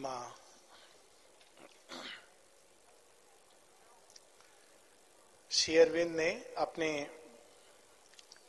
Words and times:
माँ 0.00 0.36
शेयरविंद 5.50 6.16
ने 6.16 6.54
अपने 6.58 7.10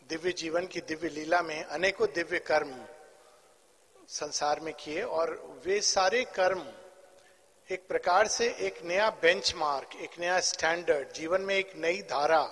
दिव्य 0.09 0.31
जीवन 0.31 0.67
की 0.67 0.81
दिव्य 0.81 1.09
लीला 1.09 1.41
में 1.41 1.63
अनेकों 1.63 2.07
दिव्य 2.15 2.39
कर्म 2.39 2.85
संसार 4.07 4.59
में 4.59 4.73
किए 4.73 5.01
और 5.01 5.61
वे 5.65 5.81
सारे 5.81 6.23
कर्म 6.25 6.65
एक 7.69 7.87
प्रकार 7.87 8.27
से 8.27 8.53
एक 8.59 8.83
नया 8.83 9.09
बेंचमार्क 9.09 9.95
एक 9.95 10.19
नया 10.19 10.39
स्टैंडर्ड 10.39 11.11
जीवन 11.11 11.41
में 11.41 11.55
एक 11.55 11.73
नई 11.75 12.01
धारा 12.01 12.43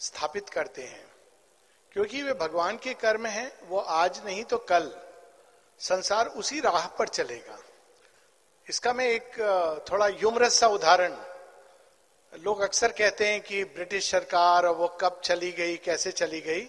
स्थापित 0.00 0.48
करते 0.48 0.82
हैं। 0.82 1.06
क्योंकि 1.92 2.22
वे 2.22 2.32
भगवान 2.32 2.76
के 2.76 2.94
कर्म 2.94 3.26
हैं, 3.26 3.60
वो 3.60 3.78
आज 3.78 4.24
नहीं 4.24 4.44
तो 4.44 4.58
कल, 4.58 4.98
संसार 5.78 6.26
उसी 6.26 6.60
राह 6.60 6.86
पर 6.86 7.08
चलेगा। 7.08 7.58
इसका 8.68 8.92
मैं 8.92 9.06
एक 9.06 9.84
थोड़ा 9.90 10.06
यूमरस 10.22 10.58
सा 10.60 10.66
उदाहरण। 10.66 11.12
लोग 12.32 12.60
अक्सर 12.60 12.92
कहते 12.92 13.26
हैं 13.26 13.40
कि 13.40 13.62
ब्रिटिश 13.64 14.10
सरकार 14.10 14.66
वो 14.66 14.88
कब 15.00 15.20
चली 15.24 15.50
गई, 15.52 15.76
कैसे 15.76 16.10
चली 16.12 16.40
गई? 16.40 16.66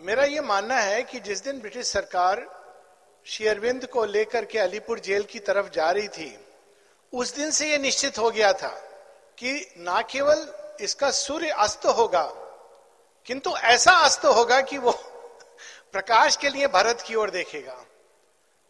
मेरा 0.00 0.24
ये 0.24 0.40
मानना 0.40 0.78
है 0.78 1.02
कि 1.02 1.20
जिस 1.20 1.44
दिन 1.44 1.60
ब्रिटिश 1.60 1.86
सरकार 1.86 2.44
शेयरविंद 3.26 3.86
को 3.86 4.04
लेकर 4.04 4.44
के 4.44 4.58
अलीपुर 4.58 4.98
जेल 5.00 5.22
की 5.22 5.38
तरफ़ 5.38 5.70
जा 5.70 5.90
रही 5.90 6.08
थी, 6.08 6.38
उस 7.12 7.34
दिन 7.36 7.50
से 7.50 7.70
ये 7.70 7.78
निश्चित 7.78 8.18
हो 8.18 8.30
गया 8.30 8.52
था 8.52 8.74
कि 9.38 9.74
ना 9.78 10.02
केवल 10.02 10.46
इसका 10.80 11.10
सूर्य 11.10 11.48
अस्त 11.48 11.86
होगा, 11.86 12.26
किंतु 13.28 13.56
ऐसा 13.56 13.92
अस्त 14.00 14.24
होगा 14.26 14.60
कि 14.60 14.78
वो 14.78 14.92
प्रकाश 15.92 16.36
के 16.36 16.48
लिए 16.48 16.66
भारत 16.68 17.04
की 17.06 17.14
ओर 17.14 17.30
देखेगा। 17.30 17.84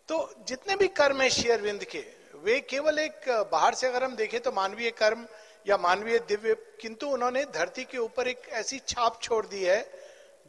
तो 0.08 0.16
जितने 0.48 0.76
भी 0.76 0.88
कर्म 0.88 1.20
है 1.22 1.28
शेयरविंद 1.30 1.84
के 1.84 2.04
वे 2.44 2.58
केवल 2.60 2.98
एक 2.98 3.28
बाहर 3.52 3.74
से 3.74 3.86
अगर 3.86 4.04
हम 4.04 4.16
देखें 4.16 4.40
तो 4.40 4.52
मानवीय 4.52 4.90
कर्म 4.90 5.26
या 5.66 5.76
मानवीय 5.76 6.18
दिव्य 6.28 6.54
किंतु 6.80 7.06
उन्होंने 7.08 7.44
धरती 7.44 7.84
के 7.84 7.98
ऊपर 7.98 8.28
एक 8.28 8.48
ऐसी 8.52 8.78
छाप 8.88 9.20
छोड़ 9.22 9.46
दी 9.46 9.62
है 9.64 9.80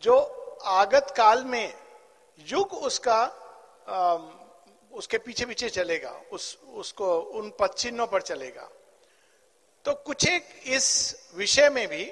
जो 0.03 0.17
आगत 0.65 1.13
काल 1.17 1.43
में 1.45 1.73
युग 2.39 2.73
उसका 2.73 3.19
आ, 3.87 4.17
उसके 4.91 5.17
पीछे 5.17 5.45
पीछे 5.45 5.69
चलेगा 5.69 6.11
उस 6.31 6.57
उसको 6.73 7.19
उन 7.39 7.51
पच्चिन्हों 7.59 8.07
पर 8.07 8.21
चलेगा। 8.21 8.69
तो 9.85 9.93
कुछ 10.05 10.27
एक 10.27 10.43
इस 10.65 10.85
विषय 11.35 11.69
में 11.69 11.87
भी 11.87 12.11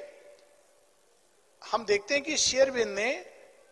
हम 1.62 1.86
देखते 1.86 2.14
हैं 2.14 2.24
कि 2.24 2.38
शेयरविंद 2.38 2.96
ने 2.96 3.10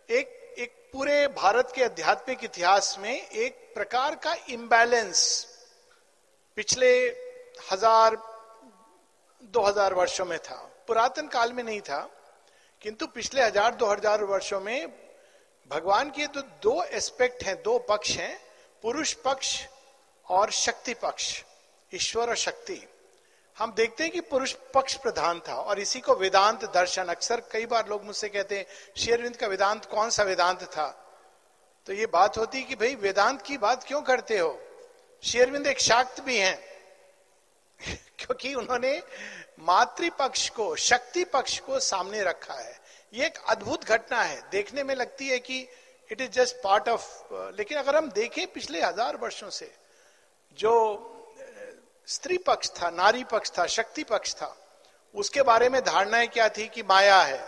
एक 0.10 0.41
एक 0.52 0.72
पूरे 0.94 1.28
भारत 1.28 1.72
के 1.76 1.84
आध्यात्मिक 1.84 2.44
इतिहास 2.44 2.96
में 3.00 3.12
एक 3.12 3.56
प्रकार 3.76 4.16
का 4.16 4.36
इम्बैलेंस 4.50 5.22
पिछले 6.58 6.92
हज़ार, 7.72 8.16
दो 9.44 9.62
हज़ार 9.62 9.94
वर्षों 9.94 10.26
में 10.26 10.38
था। 10.40 10.56
पुरातन 10.88 11.28
काल 11.28 11.54
में 11.54 11.64
नहीं 11.64 11.80
था, 11.82 12.00
किंतु 12.82 13.08
पिछले 13.08 13.42
हज़ार, 13.42 13.76
दो 13.76 13.86
हज़ार 13.86 14.24
वर्षों 14.24 14.60
में 14.62 14.88
भगवान 15.72 16.10
के 16.10 16.28
तो 16.28 16.42
दो 16.64 16.82
एस्पेक्ट 16.84 17.44
हैं, 17.44 17.56
दो 17.64 17.78
पक्ष 17.90 18.16
हैं, 18.18 18.38
पुरुष 18.84 19.14
पक्ष 19.26 19.60
और 20.26 20.52
शक्ति 20.52 20.94
पक्ष, 20.94 21.44
ईश्वर 21.92 22.30
और 22.30 22.36
शक्ति। 22.38 22.82
हम 23.58 23.74
देखते 23.74 24.04
हैं 24.04 24.12
कि 24.14 24.22
पुरुष 24.22 24.56
पक्ष 24.74 24.96
प्रधान 24.96 25.40
था 25.40 25.56
और 25.56 25.80
इसी 25.80 26.00
को 26.00 26.16
वेदांत 26.16 26.66
दर्शन 26.66 27.04
अक्सर 27.04 27.42
कई 27.52 27.66
बार 27.66 27.88
लोग 27.88 28.04
मुझसे 28.04 28.30
कहते 28.30 28.58
हैं, 28.58 28.66
शेरविंद 28.98 29.36
का 29.36 29.48
वेदांत 29.48 29.86
कौन 29.86 30.10
सा 30.10 30.24
वेदांत 30.24 30.64
था? 30.64 30.88
तो 31.86 31.94
ये 31.94 32.06
बात 32.06 32.38
होती 32.38 32.64
कि 32.64 32.76
भाई, 32.76 32.96
वेदांत 32.96 33.42
की 33.42 33.58
बात 33.58 33.84
क्यों 33.84 34.02
करते 34.02 34.38
हो? 34.38 34.62
शेरविंद 35.24 35.68
एक 35.68 35.80
शाक्त 35.80 36.22
भी 36.22 36.38
हैं, 36.38 36.60
क्योंकि 38.18 38.54
उन्होंने 38.54 39.04
मातृपक्ष 39.60 40.50
को, 40.50 40.76
शक्ति 40.76 41.24
पक्ष 41.24 41.60
को 41.60 41.80
सामने 41.80 42.24
रखा 42.24 42.54
है। 42.54 42.80
ये 43.14 43.26
एक 43.26 43.38
अद्भुत 43.38 43.86
घटना 43.86 44.22
है। 44.22 44.50
देखने 44.52 44.84
में 44.84 44.96
लगती 44.96 45.28
है 45.28 45.40
कि 45.40 45.68
it 46.12 46.22
is 46.22 46.32
just 46.32 46.56
part 46.56 46.90
of 46.90 47.04
लेकिन 47.34 47.78
अगर 47.78 47.96
हम 47.96 48.10
देखें 48.10 48.48
पिछले 48.48 48.82
हज़ार 48.82 49.16
वर्षों 49.16 49.50
से, 49.50 49.76
जो 50.60 51.08
स्त्री 52.12 52.38
पक्ष 52.38 52.70
था, 52.72 52.90
नारी 52.90 53.24
पक्ष 53.24 53.52
था, 53.58 53.66
शक्ति 53.68 54.04
पक्ष 54.04 54.34
था। 54.36 54.56
उसके 55.16 55.42
बारे 55.42 55.70
में 55.70 55.82
धारणाएँ 55.82 56.28
क्या 56.28 56.50
थी 56.50 56.68
कि 56.68 56.84
माया 56.84 57.22
है 57.22 57.42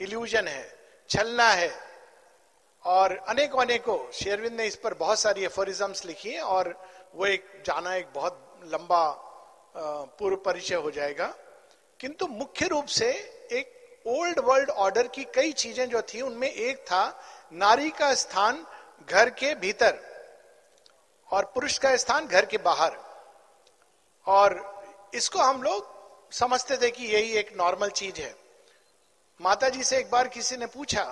इल्यूजन 0.00 0.48
है, 0.48 0.78
छलना 1.10 1.48
है। 1.48 1.70
और 2.84 3.16
अनेकों 3.28 3.60
अनेकों, 3.60 4.10
शेरविंद 4.12 4.56
ने 4.56 4.66
इस 4.66 4.76
पर 4.76 4.94
बहुत 4.94 5.18
सारी 5.18 5.44
एफोरिज्म्स 5.44 6.04
लिखी 6.04 6.30
है 6.30 6.40
और 6.40 6.74
वो 7.14 7.26
एक, 7.26 7.62
जाना 7.66 7.94
एक 7.94 8.08
बहुत 8.14 8.60
लंबा 8.64 9.10
पूर्व 10.18 10.36
परिचय 10.36 10.74
हो 10.74 10.90
जाएगा। 10.90 11.26
किंतु 12.00 12.26
मुख्य 12.26 12.66
रूप 12.66 12.86
से 12.86 13.10
एक 13.52 14.02
ओल्ड 14.06 14.38
वर्ल्ड 14.38 14.70
ऑर्डर 14.70 15.06
की 15.06 15.24
कई 15.24 15.52
चीज़ें 15.52 15.88
जो 15.88 16.02
थी, 16.02 16.20
उनमें 16.20 16.50
एक 16.50 16.78
था, 16.78 17.22
नारी 17.52 17.90
का 17.90 18.14
स्थान 18.14 18.66
घर 19.10 19.30
के 19.30 19.54
भीतर 19.54 19.98
और 21.30 21.44
पुरुष 21.44 21.78
का 21.78 21.96
स्थान 21.96 22.26
घर 22.26 22.46
के 22.46 22.58
बाहर। 22.58 23.09
और 24.26 24.58
इसको 25.14 25.38
हम 25.38 25.62
लोग 25.62 26.32
समझते 26.32 26.76
थे 26.76 26.90
कि 26.90 27.06
यही 27.06 27.32
एक 27.38 27.52
नॉर्मल 27.56 27.90
चीज़ 27.90 28.20
है। 28.20 28.34
माता 29.40 29.68
जी 29.68 29.84
से 29.84 29.98
एक 29.98 30.10
बार 30.10 30.28
किसी 30.28 30.56
ने 30.56 30.66
पूछा 30.66 31.04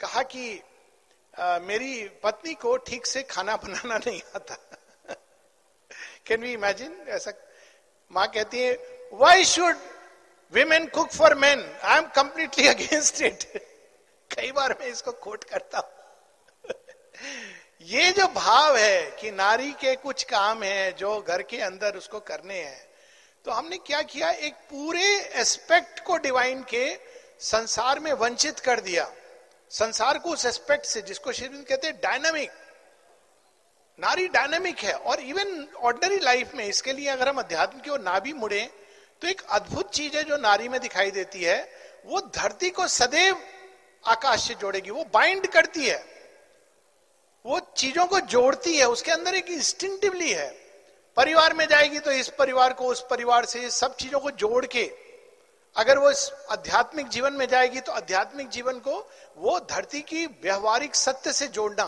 कहा 0.00 0.22
कि 0.22 0.62
आ, 1.34 1.58
मेरी 1.58 2.08
पत्नी 2.22 2.54
को 2.54 2.76
ठीक 2.86 3.06
से 3.06 3.22
खाना 3.22 3.56
बनाना 3.56 3.96
नहीं 3.98 4.20
आता। 4.36 4.56
कैन 6.26 6.40
वी 6.40 6.52
इमेजिन 6.52 6.92
ऐसा 7.08 7.32
माँ 8.10 8.26
कहती 8.26 8.62
है 8.62 8.72
why 9.12 9.44
should 9.44 9.76
women 10.52 10.86
cook 10.86 11.10
for 11.12 11.34
man 11.34 11.64
I 11.82 11.98
am 11.98 12.06
completely 12.16 12.66
against 12.68 13.20
it 13.22 13.44
कई 14.30 14.52
बार 14.52 14.76
मैं 14.80 14.86
इसको 14.86 15.12
कोट 15.12 15.44
करता 15.44 15.78
हूँ। 15.78 16.70
ये 17.84 18.10
जो 18.12 18.26
भाव 18.26 18.76
है 18.76 19.10
कि 19.10 19.30
नारी 19.30 19.70
के 19.72 19.94
कुछ 19.96 20.22
काम 20.24 20.62
है, 20.62 20.92
जो 20.92 21.20
घर 21.20 21.42
के 21.42 21.56
अंदर 21.58 21.96
उसको 21.96 22.20
करने 22.20 22.54
हैं 22.54 22.86
तो 23.44 23.50
हमने 23.50 23.76
क्या 23.78 24.00
किया? 24.02 24.30
एक 24.30 24.54
पूरे 24.70 25.04
एस्पेक्ट 25.40 26.00
को 26.00 26.16
डिवाइन 26.16 26.62
के 26.62 26.86
संसार 27.40 27.98
में 28.00 28.12
वंचित 28.12 28.60
कर 28.60 28.80
दिया। 28.80 29.10
संसार 29.70 30.18
को 30.18 30.30
उस 30.30 30.46
एस्पेक्ट 30.46 30.86
से, 30.86 31.02
जिसको 31.02 31.32
श्री 31.32 31.48
कहते 31.48 31.86
हैं 31.86 31.96
डायनामिक 31.96 32.50
नारी 33.98 34.28
डायनामिक 34.28 34.78
है, 34.78 34.92
और 34.92 35.20
इवन 35.20 35.66
ऑर्डनरी 35.76 36.18
लाइफ 36.20 36.54
में, 36.54 36.64
इसके 36.64 36.92
लिए 36.92 37.08
अगर 37.08 37.28
हम 37.28 37.38
अध्यात्म 37.38 37.80
की 37.80 37.90
ओर 37.90 38.00
ना 38.00 38.18
भी 38.18 38.32
मुड़े 38.32 38.68
तो 39.22 39.28
एक 39.28 39.42
अद्भुत 39.50 39.92
चीज़ 39.92 40.16
है 40.16 40.24
जो 40.24 40.36
नारी 40.38 40.68
में 40.68 40.80
दिखाई 40.80 41.10
देती 41.10 41.42
है, 41.42 41.60
वो 42.06 42.20
धरती 42.36 42.70
को 42.70 42.88
सदैव 42.88 43.42
आकाश 44.04 44.48
से 44.48 44.54
जोड़ेगी, 44.54 44.90
वो 44.90 45.04
बाइंड 45.04 45.46
करती 45.46 45.86
है। 45.86 46.13
वो 47.44 47.60
चीज़ों 47.76 48.06
को 48.06 48.20
जोड़ती 48.20 48.76
है, 48.76 48.88
उसके 48.88 49.10
अंदर 49.10 49.34
एक 49.34 49.50
इंस्टिंक्टिवली 49.50 50.32
है। 50.32 50.48
परिवार 51.16 51.52
में 51.54 51.66
जाएगी 51.68 51.98
तो 51.98 52.10
इस 52.12 52.28
परिवार 52.28 52.72
को, 52.72 52.86
उस 52.86 53.04
परिवार 53.10 53.44
से 53.44 53.68
सब 53.70 53.96
चीज़ों 53.96 54.20
को 54.20 54.30
जोड़ 54.32 54.64
के, 54.66 54.84
अगर 55.76 55.98
वो 55.98 56.10
इस 56.10 56.30
आध्यात्मिक 56.50 57.08
जीवन 57.08 57.32
में 57.32 57.46
जाएगी 57.48 57.80
तो 57.80 57.92
आध्यात्मिक 57.92 58.48
जीवन 58.48 58.78
को 58.78 58.98
वो 59.36 59.58
धरती 59.70 60.00
की 60.02 60.26
व्यवहारिक 60.42 60.94
सत्य 60.94 61.32
से 61.32 61.46
जोड़ना। 61.48 61.86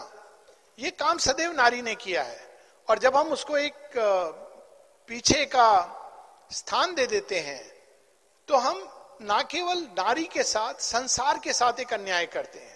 ये 0.78 0.90
काम 0.92 1.18
सदैव 1.18 1.52
नारी 1.52 1.82
ने 1.82 1.94
किया 1.94 2.22
है। 2.22 2.40
और 2.88 2.98
जब 2.98 3.16
हम 3.16 3.28
उसको 3.28 3.56
एक 3.58 3.92
पीछे 5.08 5.44
का 5.46 5.68
स्थान 6.52 6.94
दे 6.94 7.06
देते 7.06 7.38
हैं 7.40 7.62
तो 8.48 8.56
हम 8.56 8.82
ना 9.22 9.40
केवल 9.44 9.78
नारी 9.98 10.24
के 10.24 10.42
साथ, 10.42 10.74
संसार 10.74 11.38
के 11.38 11.52
साथ 11.52 11.80
एक 11.80 11.92
अन्याय 11.92 12.26
करते 12.26 12.58
हैं। 12.58 12.75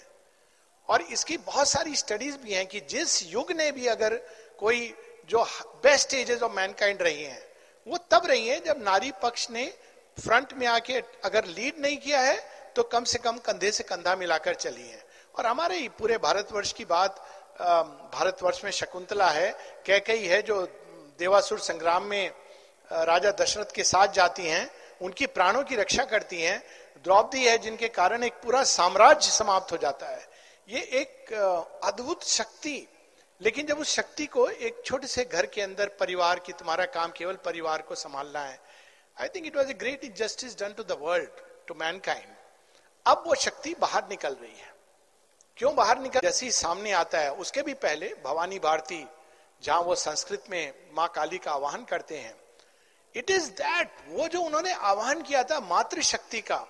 और 0.90 1.02
इसकी 1.02 1.36
बहुत 1.38 1.68
सारी 1.68 1.94
स्टडीज़ 1.96 2.36
भी 2.38 2.52
हैं 2.52 2.66
कि 2.66 2.80
जिस 2.90 3.22
युग 3.32 3.52
ने 3.52 3.70
भी 3.72 3.86
अगर 3.86 4.14
कोई 4.58 4.94
जो 5.30 5.44
बेस्ट 5.82 6.14
एजेस 6.14 6.42
ऑफ़ 6.42 6.52
मैनकाइंड 6.52 7.02
रही 7.02 7.22
हैं, 7.22 7.42
वो 7.86 7.98
तब 8.10 8.26
रही 8.26 8.48
है 8.48 8.60
जब 8.60 8.82
नारी 8.84 9.12
पक्ष 9.22 9.50
ने 9.50 9.64
फ्रंट 10.18 10.52
में 10.52 10.66
आके 10.66 11.02
अगर 11.24 11.44
लीड 11.46 11.78
नहीं 11.80 11.96
किया 11.96 12.20
है 12.20 12.38
तो 12.76 12.82
कम 12.84 13.04
से 13.04 13.18
कम 13.18 13.38
कंधे 13.38 13.70
से 13.70 13.84
कंधा 13.84 14.14
मिलाकर 14.16 14.54
चली 14.54 14.88
है। 14.88 15.04
और 15.34 15.46
हमारे 15.46 15.76
ही 15.78 15.88
पूरे 15.88 16.16
भारतवर्ष 16.18 16.72
की 16.72 16.84
बात 16.84 17.18
भारतवर्ष 18.14 18.64
में 18.64 18.70
शकुंतला 18.70 19.28
है 19.28 19.50
कह 19.86 19.98
कही 19.98 20.26
है 20.26 20.40
जो 20.42 20.62
देवासुर 21.18 21.58
संग्राम 21.58 22.04
में 22.04 22.30
राजा 22.90 23.30
दशरथ 23.30 23.72
के 23.74 23.84
साथ 23.84 24.08
जाती 24.08 24.46
हैं, 24.46 24.70
उनकी 25.00 25.26
प्राणों 25.28 25.62
की 25.64 25.76
रक्षा 25.76 26.04
करती 26.04 26.40
हैं, 26.42 26.62
द्रौपदी 27.04 27.44
है 27.44 27.56
जिनके 27.58 27.88
कारण 27.90 28.24
एक 28.24 28.32
पूरा 28.34 28.62
साम्राज्य 28.64 29.30
समाप्त 29.30 29.72
हो 29.72 29.76
जाता 29.76 30.06
है। 30.06 30.28
ये 30.70 30.80
एक 30.94 31.32
अद्भुत 31.84 32.24
शक्ति। 32.28 32.86
लेकिन 33.40 33.66
जब 33.66 33.78
उस 33.78 33.94
शक्ति 33.94 34.26
को 34.26 34.48
एक 34.48 34.82
छोटे 34.84 35.06
से 35.06 35.24
घर 35.24 35.46
के 35.46 35.62
अंदर 35.62 35.88
परिवार 36.00 36.38
की, 36.38 36.52
तुम्हारा 36.52 36.84
काम 36.86 37.12
केवल 37.16 37.36
परिवार 37.44 37.82
को 37.82 37.94
संभालना 37.94 38.40
है 38.40 38.58
I 39.16 39.28
think 39.28 39.46
it 39.46 39.56
was 39.56 39.70
a 39.70 39.74
great 39.74 40.04
justice 40.16 40.58
done 40.58 40.72
to 40.72 40.82
the 40.84 40.96
world 41.00 41.40
to 41.68 41.74
mankind 41.74 42.34
अब 43.06 43.22
वो 43.26 43.34
शक्ति 43.36 43.74
बाहर 43.80 44.08
निकल 44.08 44.34
रही 44.34 44.58
है। 44.58 44.72
क्यों 45.58 45.74
बाहर 45.74 45.98
निकल? 45.98 46.20
जैसे 46.20 46.46
ही 46.46 46.52
सामने 46.52 46.92
आता 46.92 47.18
है, 47.18 47.32
उसके 47.34 47.62
भी 47.62 47.74
पहले 47.76 48.14
भवानी 48.24 48.58
भारती, 48.58 49.04
जहाँ 49.62 49.80
वो 49.82 49.94
संस्कृत 49.94 50.44
में 50.50 50.74
माँ 50.94 51.08
काली 51.14 51.38
का 51.38 51.52
आवाहन 51.52 51.84
करते 51.84 52.18
हैं 52.18 52.34
इट 53.14 53.30
इज़ 53.30 53.50
दैट 53.52 53.96
वो 54.08 54.28
जो 54.28 54.40
उन्होंने 54.40 54.72
आवाहन 54.72 55.22
किया 55.22 55.42
था 55.42 55.58
मातृशक्ति 55.60 56.40
का 56.40 56.66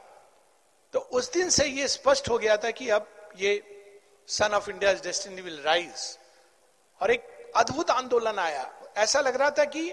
तो 0.95 0.99
उस 0.99 1.33
दिन 1.33 1.51
से 1.51 1.67
ये 1.67 1.89
स्पष्ट 1.89 2.29
हो 2.29 2.39
गया 2.39 2.57
था 2.57 2.71
कि 2.71 2.89
अब 2.89 3.07
ये 3.37 3.53
sun 4.31 4.55
of 4.55 4.71
India 4.71 4.93
destiny 4.95 5.43
will 5.43 5.61
rise 5.63 6.19
और 7.01 7.11
एक 7.11 7.53
अद्भुत 7.57 7.91
आंदोलन 7.91 8.39
आया। 8.39 8.71
ऐसा 8.97 9.21
लग 9.21 9.37
रहा 9.37 9.51
था 9.51 9.65
कि 9.65 9.89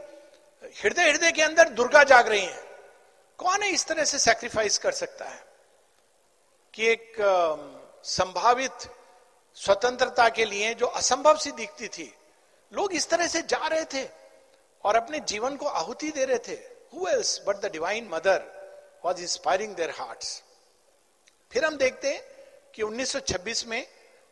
हृदय 0.83 1.09
हृदय 1.09 1.31
के 1.31 1.41
अंदर 1.41 1.69
दुर्गा 1.69 2.03
जाग 2.03 2.27
रही 2.27 2.45
है। 2.45 2.63
कौन 3.39 3.63
है 3.63 3.69
इस 3.69 3.85
तरह 3.87 4.03
से 4.03 4.19
सेक्रीफाइस 4.19 4.77
कर 4.77 4.91
सकता 4.91 5.25
है? 5.25 5.43
कि 6.73 6.87
एक 6.87 7.15
संभावित 8.03 8.87
स्वतंत्रता 9.57 10.29
के 10.29 10.45
लिए 10.45 10.73
जो 10.73 10.85
असंभव 10.85 11.37
सी 11.37 11.51
दिखती 11.51 11.87
थी। 11.87 12.13
लोग 12.71 12.93
इस 12.93 13.09
तरह 13.09 13.27
से 13.27 13.41
जा 13.41 13.67
रहे 13.67 13.85
थे 13.93 14.07
और 14.83 14.95
अपने 14.95 15.19
जीवन 15.19 15.55
को 15.55 15.65
आहुति 15.65 16.11
दे 16.11 16.25
रहे 16.25 16.39
थे। 16.47 16.59
Who 16.93 17.07
else 17.07 17.39
but 17.47 17.55
the 17.55 17.71
divine 17.71 18.09
mother 18.11 18.43
was 19.05 19.21
inspiring 19.21 19.75
their 19.75 19.91
heart 19.91 20.23
फिर 21.51 21.65
हम 21.65 21.77
देखते 21.77 22.13
हैं 22.13 22.21
कि 22.75 22.81
1926 22.83 23.65
में 23.67 23.85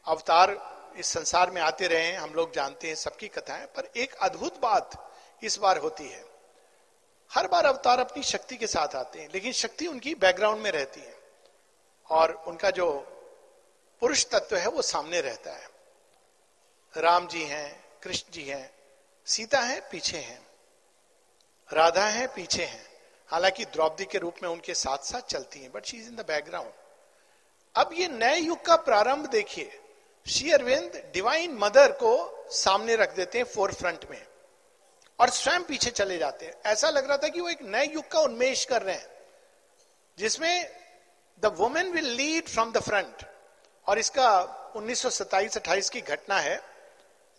अवतार 0.06 0.76
इस 0.98 1.08
संसार 1.08 1.52
में 1.52 1.62
आते 1.62 1.88
रहे 1.88 2.14
हम 2.14 2.34
लोग 2.34 2.54
जानते 2.54 2.88
हैं, 2.88 2.96
सबकी 2.96 3.28
कथाएँ, 3.28 3.66
पर 3.66 3.92
एक 3.98 4.14
अद्भुत 4.14 4.60
बात 4.60 5.12
इस 5.44 5.58
बार 5.58 5.78
होती 5.78 6.10
है। 6.10 6.26
हर 7.32 7.48
बार 7.48 7.66
अवतार 7.66 8.00
अपनी 8.00 8.24
शक्ति 8.24 8.58
के 8.58 8.68
साथ 8.68 8.96
आते 8.96 9.20
हैं, 9.20 9.30
लेकिन 9.34 9.52
शक्ति 9.52 9.88
उनकी 9.88 10.16
बैकग्राउंड 10.16 10.62
में 10.62 10.72
रहती 10.72 11.02
है, 11.02 11.18
और 12.10 12.32
उनका 12.32 12.70
जो 12.70 12.92
पुरुष 14.02 14.26
तत्व 14.26 14.56
है, 14.56 14.68
वो 14.68 14.82
सामने 14.82 15.22
रहता 15.22 15.52
है। 15.52 15.70
राम 16.98 17.28
जी 17.28 17.44
हैं, 17.44 18.00
कृष्ण 18.04 18.32
जी 18.32 18.44
हैं, 18.44 18.74
सीता 19.26 19.60
है, 19.60 19.80
पीछे 19.82 20.18
हैं, 20.18 20.48
राधा 21.74 22.06
है, 22.06 22.28
पीछे 22.28 22.66
हैं। 22.66 22.86
हालाँकि 23.28 23.66
द्रौपदी 23.66 24.06
के 24.06 24.18
रूप 24.18 24.36
में 24.44 24.50
उनके 24.50 24.74
साथ 24.74 24.98
साथ 24.98 25.22
चलती 25.22 25.60
हैं 25.60 25.72
but 25.72 25.86
she 25.86 25.98
is 25.98 26.10
in 26.10 26.16
the 26.16 26.22
background 26.22 26.72
अब 27.76 27.90
ये 27.94 28.08
नए 28.08 28.38
युग 28.38 28.66
का 28.66 28.76
प्रारंभ 28.76 29.26
देखिए। 29.26 29.82
श्री 30.26 30.52
अरविंद 30.52 30.92
डिवाइन 31.14 31.52
मदर 31.54 31.92
को 31.94 32.12
सामने 32.52 32.96
रख 32.96 33.16
देते 33.16 33.38
हैं 33.38 33.46
फोर 33.46 33.74
फ्रंट 33.74 34.06
में 34.12 34.22
और 35.20 35.30
स्वयं 35.30 35.64
पीछे 35.64 35.90
चले 35.92 36.18
जाते 36.18 36.46
हैं। 36.46 36.54
ऐसा 36.66 36.90
लग 36.90 37.08
रहा 37.08 37.18
था 37.18 37.28
कि 37.28 37.42
वो 37.42 37.50
एक 37.50 37.62
नए 37.64 37.86
युग 37.86 38.08
का 38.08 38.20
उन्मेष 38.20 38.64
कर 38.66 38.82
रहे 38.82 38.96
हैं, 38.96 39.08
जिसमें 40.18 40.72
the 41.40 41.52
women 41.58 41.92
will 41.92 42.10
lead 42.12 42.48
from 42.48 42.72
the 42.72 42.80
front 42.80 43.26
और 43.88 44.00
इसका 44.00 44.28
1927-28 44.76 45.90
की 45.90 46.02
घटना 46.02 46.40
है 46.40 46.56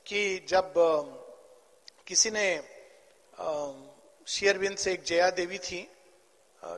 कि 0.07 0.47
जब 0.49 0.73
किसी 2.07 2.31
ने 2.31 2.47
शेयरविंद 4.27 4.77
से 4.77 4.93
एक 4.93 5.03
जया 5.03 5.31
देवी 5.31 5.59
थी 5.59 5.81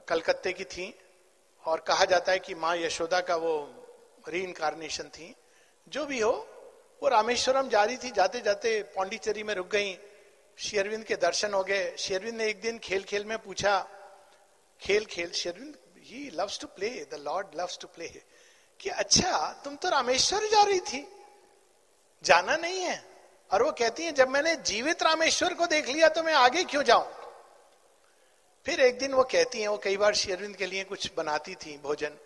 कलकत्ते 0.09 0.53
की 0.53 0.65
थी, 0.65 0.95
और 1.65 1.81
कहा 1.81 2.05
जाता 2.05 2.33
है 2.33 2.39
कि 2.39 2.55
माँ 2.55 2.77
यशोदा 2.77 3.21
का 3.21 3.37
वो 3.37 3.55
री 4.29 4.47
थी। 5.17 5.35
जो 5.89 6.05
भी 6.07 6.21
हो, 6.21 6.33
वो 7.03 7.09
रामेश्वरम 7.09 7.69
जा 7.69 7.83
रही 7.85 7.97
थी 7.97 8.11
जाते 8.11 8.41
जाते 8.41 8.83
पौंडीचेरी 8.83 9.43
में 9.43 9.55
रुक 9.55 9.69
गई। 9.69 9.99
शेरविंद 10.59 11.05
के 11.05 11.17
दर्शन 11.17 11.55
हो 11.55 11.63
गए। 11.65 11.95
शेरविंद 11.99 12.37
ने 12.37 12.47
एक 12.47 12.61
दिन 12.61 12.79
खेल 12.79 13.03
खेल 13.03 13.25
में 13.25 13.39
पूछा, 13.39 13.79
खेल 14.81 15.05
खेल, 15.05 15.31
Sri Aurobindo 15.31 15.77
he 15.99 16.31
loves 16.35 16.59
to 16.61 16.67
play 16.67 16.89
the 16.89 17.15
lord 17.15 17.47
loves 17.57 17.79
to 17.79 17.89
play 17.89 18.09
कि 18.81 18.91
अच्छा 18.91 19.63
तुम 19.65 19.77
तो 19.77 19.89
रामेश्वर 19.89 20.47
जा 20.47 20.63
रही 20.63 20.81
थी। 20.81 21.07
जाना 22.25 22.57
नहीं 22.57 22.81
है। 22.81 23.05
और 23.53 23.63
वो 23.63 23.73
कहती 23.73 24.05
है, 24.05 24.13
जब 24.13 24.29
मैंने 24.29 24.55
जीवित 24.57 25.03
रामेश्वर 25.03 25.55
को 25.55 25.67
देख 25.67 25.89
लिया 25.89 26.09
तो 26.09 26.23
मैं 26.23 26.35
आगे 26.35 26.65
क्यों 26.65 26.83
जाऊँ? 26.83 27.07
फिर 28.67 28.81
एक 28.81 28.99
दिन 28.99 29.13
वो 29.13 29.25
कहती 29.25 29.61
है, 29.61 29.69
वो 29.69 29.79
कई 29.79 29.97
बार 29.97 30.15
शेरविंद 30.15 30.57
के 30.57 30.67
लिए 30.67 30.85
कुछ 30.85 31.11
बनाती 31.17 31.55
थी 31.55 31.79
भोजन। 31.79 32.17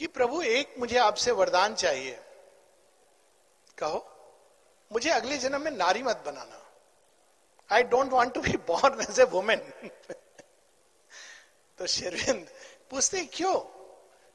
कि 0.00 0.06
प्रभु, 0.06 0.42
एक 0.42 0.74
मुझे 0.78 0.98
आपसे 0.98 1.30
वरदान 1.30 1.74
चाहिए। 1.74 2.20
कहो, 3.78 4.10
मुझे 4.92 5.10
अगले 5.10 5.38
जन्म 5.38 5.60
में 5.60 5.70
नारी 5.70 6.02
मत 6.02 6.22
बनाना। 6.26 6.66
I 7.72 7.82
don't 7.82 8.10
want 8.10 8.34
to 8.34 8.40
be 8.40 8.52
born 8.52 9.00
as 9.00 9.20
a 9.20 9.24
woman 9.24 9.90
तो 11.78 11.86
शेरविंद 11.86 12.48
पूछते 12.90 13.24
क्यों? 13.24 13.60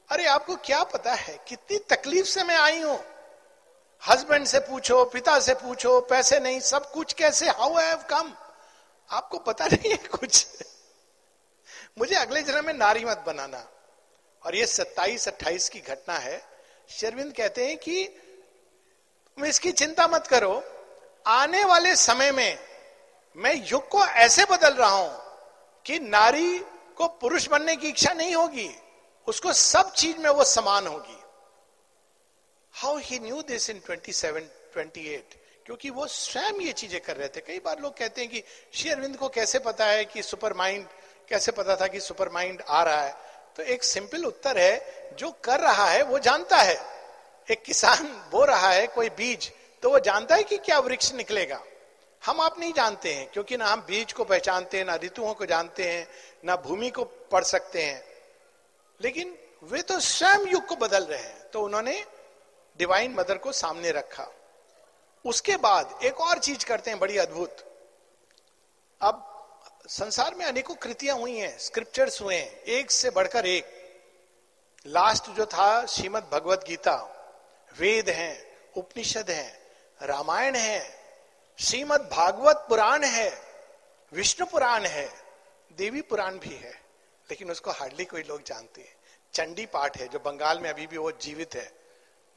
अरे, 0.08 0.26
आपको 0.26 0.56
क्या 0.56 0.82
पता 0.82 1.14
है, 1.14 1.44
कितनी 1.48 1.78
तकलीफ़ 1.78 2.26
से 2.26 2.44
मैं 2.44 2.56
आई 2.56 2.80
हूँ? 2.80 3.04
हस्बैंड 4.08 4.46
से 4.46 4.58
पूछो, 4.58 5.04
पिता 5.04 5.40
से 5.40 5.54
पूछो, 5.54 6.00
पैसे 6.00 6.40
नहीं, 6.40 6.60
सब 6.60 6.92
कुछ 6.92 7.12
कैसे? 7.12 7.48
हाउ 7.48 7.78
हैव 7.78 7.96
कम 7.96 8.34
आपको 9.10 9.38
पता 9.38 9.66
नहीं 9.66 9.90
है 9.90 9.96
कुछ? 9.96 10.46
मुझे 11.98 12.14
अगले 12.14 12.42
जन्म 12.42 12.66
में 12.66 12.74
नारी 12.74 13.04
मत 13.04 13.18
बनाना। 13.18 13.68
और 14.46 14.54
ये 14.54 14.66
सत्ताईस, 14.66 15.28
अट्ठाईस 15.28 15.68
की 15.68 15.80
घटना 15.80 16.18
है। 16.18 16.42
शेरविंद 16.90 17.32
कहते 17.32 17.66
हैं 17.66 17.76
कि 17.76 18.04
तुम 19.36 19.44
इसकी 19.44 19.72
चिंता 19.72 20.08
मत 20.08 20.26
करो। 20.26 20.64
आने 21.26 21.64
वाले 21.64 21.96
समय 21.96 22.32
में 22.32 22.58
मैं 23.36 23.66
युग 23.66 23.88
को 23.88 24.04
ऐसे 24.04 24.44
बदल 24.44 24.74
रहा 24.74 24.88
हूँ 24.88 25.22
कि 25.86 25.98
नारी 25.98 26.58
को 26.96 27.08
पुरुष 27.08 27.48
बनने 27.48 27.76
की 27.76 27.88
इच्छा 27.88 28.12
नहीं 28.12 28.34
होगी। 28.34 28.76
उसको 29.26 29.52
सब 29.52 29.92
चीज़ 29.92 30.18
में 30.18 30.30
वो 30.30 30.44
समान 30.44 30.86
होगी। 30.86 31.22
How 32.72 32.98
he 32.98 33.18
knew 33.18 33.42
this 33.42 33.70
in 33.70 33.80
27 33.80 34.50
28 34.76 35.36
क्योंकि 35.66 35.90
वो 35.90 36.06
स्वयं 36.06 36.60
ये 36.60 36.72
चीज़ें 36.72 37.00
कर 37.00 37.16
रहे 37.16 37.28
थे। 37.28 37.40
कई 37.40 37.58
बार 37.58 37.80
लोग 37.80 37.96
कहते 37.96 38.20
हैं 38.20 38.30
कि 38.30 38.42
श्री 38.74 38.90
अरविंद 38.90 39.16
को 39.16 39.28
कैसे 39.28 39.58
पता 39.58 39.86
है 39.86 40.04
कि 40.04 40.22
सुपर 40.22 40.54
माइंड 40.54 40.86
कैसे 41.28 41.52
पता 41.52 41.76
था 41.76 41.86
कि 41.86 42.00
सुपर 42.00 42.28
माइंड 42.28 42.62
आ 42.68 42.82
रहा 42.82 43.02
है? 43.02 43.26
तो 43.56 43.62
एक 43.62 43.84
सिंपल 43.84 44.24
उत्तर 44.24 44.58
है, 44.58 45.14
जो 45.18 45.30
कर 45.44 45.60
रहा 45.60 45.86
है, 45.86 46.02
वो 46.02 46.18
जानता 46.18 46.56
है। 46.56 46.76
एक 47.48 47.62
किसान 47.62 48.06
बो 48.30 48.44
रहा 48.44 48.68
है 48.68 48.86
कोई 48.86 49.08
बीज 49.08 49.50
तो 49.82 49.90
वो 49.90 49.98
जानता 49.98 50.34
है 50.34 50.42
कि 50.42 50.56
क्या 50.58 50.78
वृक्ष 50.78 51.12
निकलेगा। 51.12 51.62
हम 52.22 52.40
आप 52.40 52.58
नहीं 52.58 52.72
जानते 52.72 53.12
हैं, 53.14 53.30
क्योंकि 53.32 53.56
ना 53.56 53.66
हम 53.66 53.80
बीज 53.80 54.12
को 54.12 54.24
पहचानते 54.24 54.78
हैं, 54.78 54.84
ना 54.84 54.94
ऋतुओं 54.94 55.34
को 55.34 55.46
जानते 55.46 55.88
हैं, 55.90 56.08
ना 56.44 56.56
भूमि 56.56 56.90
को 56.90 57.04
पढ़ 57.04 57.44
सकते 57.44 57.82
हैं। 57.82 58.04
लेकिन 59.00 59.36
वे 59.62 59.82
तो 59.82 59.98
स्वयं 60.00 60.46
युग 60.46 60.66
को 60.66 60.76
बदल 60.76 61.04
रहे 61.04 61.18
हैं 61.18 61.50
तो 61.50 61.62
उन्होंने 61.62 62.04
डिवाइन 62.78 63.14
मदर 63.14 63.38
को 63.38 63.52
सामने 63.52 63.90
रखा। 63.90 64.26
उसके 65.24 65.56
बाद 65.56 65.98
एक 66.04 66.20
और 66.20 66.38
चीज़ 66.38 66.64
करते 66.64 66.90
हैं, 66.90 66.98
बड़ी 67.00 67.16
अद्भुत। 67.16 67.64
अब 69.00 69.32
संसार 69.88 70.34
में 70.34 70.46
अनेकों 70.46 70.74
कृतियाँ 70.74 71.18
हुई 71.18 71.36
हैं 71.38 71.58
स्क्रिप्चर्स 71.58 72.22
हुए 72.22 72.36
हैं, 72.36 72.60
एक 72.60 72.90
से 72.90 73.10
बढ़कर 73.10 73.46
एक। 73.46 73.64
लास्ट 74.86 75.30
जो 75.30 75.46
था, 75.46 75.86
श्रीमद 75.86 76.28
भगवत 76.32 76.64
गीता, 76.68 76.94
वेद 77.78 78.10
हैं, 78.10 78.56
उपनिषद 78.76 79.30
हैं, 79.30 79.58
रामायण 80.02 80.56
है, 80.56 80.98
श्रीमद 81.58 82.00
भागवत 82.12 82.66
पुराण 82.68 83.04
है, 83.04 83.42
विष्णु 84.12 84.46
पुराण 84.46 84.84
है, 84.86 85.12
देवी 85.72 86.00
पुराण 86.00 86.38
भी 86.38 86.54
है, 86.54 86.72
लेकिन 87.30 87.50
उसको 87.50 87.70
हार्डली 87.70 88.04
कोई 88.04 88.22
लोग 88.22 88.42
जानते 88.42 88.80
हैं। 88.80 88.96
चंडी 89.34 89.66
पाठ 89.66 89.98
है, 89.98 90.08
जो 90.08 90.18
बंगाल 90.18 90.60
में 90.60 90.70
अभी 90.70 90.86
भी 90.86 90.96
वो 90.96 91.12
जीवित 91.12 91.54
है, 91.54 91.72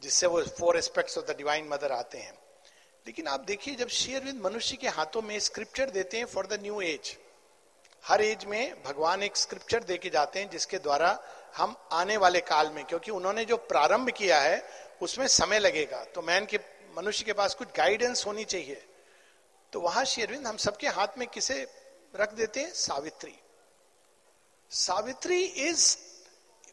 जिससे 0.02 0.28
वो 0.28 0.44
four 0.44 0.78
aspects 0.78 1.18
of 1.18 1.26
the 1.26 1.38
divine 1.38 1.68
mother 1.68 1.92
आते 1.92 2.18
हैं। 2.18 2.34
लेकिन 3.08 3.28
आप 3.28 3.40
देखिए, 3.40 3.76
जब 3.76 3.88
शेयरविंद 3.88 4.42
मनुष्य 4.42 4.78
के 4.78 4.88
हाथों 4.88 5.22
में 5.22 5.40
स्क्रिप्चर 5.40 5.90
देते 5.90 6.18
हैं 6.18 6.26
फॉर 6.26 6.48
द 6.48 6.60
न्यू 6.62 6.82
एज 6.82 7.18
हर 8.04 8.22
एज 8.22 8.46
में 8.46 8.84
भगवान 8.84 9.24
एक 9.24 9.38
स्क्रिप्चर 9.38 9.84
दे 9.84 9.98
के 9.98 10.10
जाते 10.10 10.40
हैं 10.40 10.50
जिसके 10.50 10.78
द्वारा 10.78 11.18
हम 11.58 11.76
आने 11.92 12.18
वाले 12.18 12.40
काल 12.42 12.70
में, 12.70 12.84
क्योंकि 12.86 13.12
उन्होंने 13.12 13.46
जो 13.46 13.58
प्रारंभ 13.58 14.10
किया 14.10 14.40
है, 14.42 14.64
उसमें 15.02 15.28
समय 15.28 15.60
लगेगा। 15.60 16.04
तो 16.06 16.22
मैन 16.22 16.46
के, 16.46 16.60
मनुष्य 16.98 17.26
के 17.26 17.34
पास 17.34 17.54
कुछ 17.56 17.68
गाइडेंस 17.78 18.26
होनी 18.26 18.44
चाहिए। 18.46 18.86
तो 19.74 19.82
वहाँ 19.82 20.04
शेरविंद 20.06 20.48
हम 20.48 20.58
सबके 20.58 20.88
हाथ 20.88 21.18
में 21.18 21.28
किसे 21.28 21.66
रख 22.14 22.34
देते 22.34 22.60
हैं? 22.60 22.74
Savitri. 22.74 23.36
Savitri 24.72 25.44
is 25.44 25.98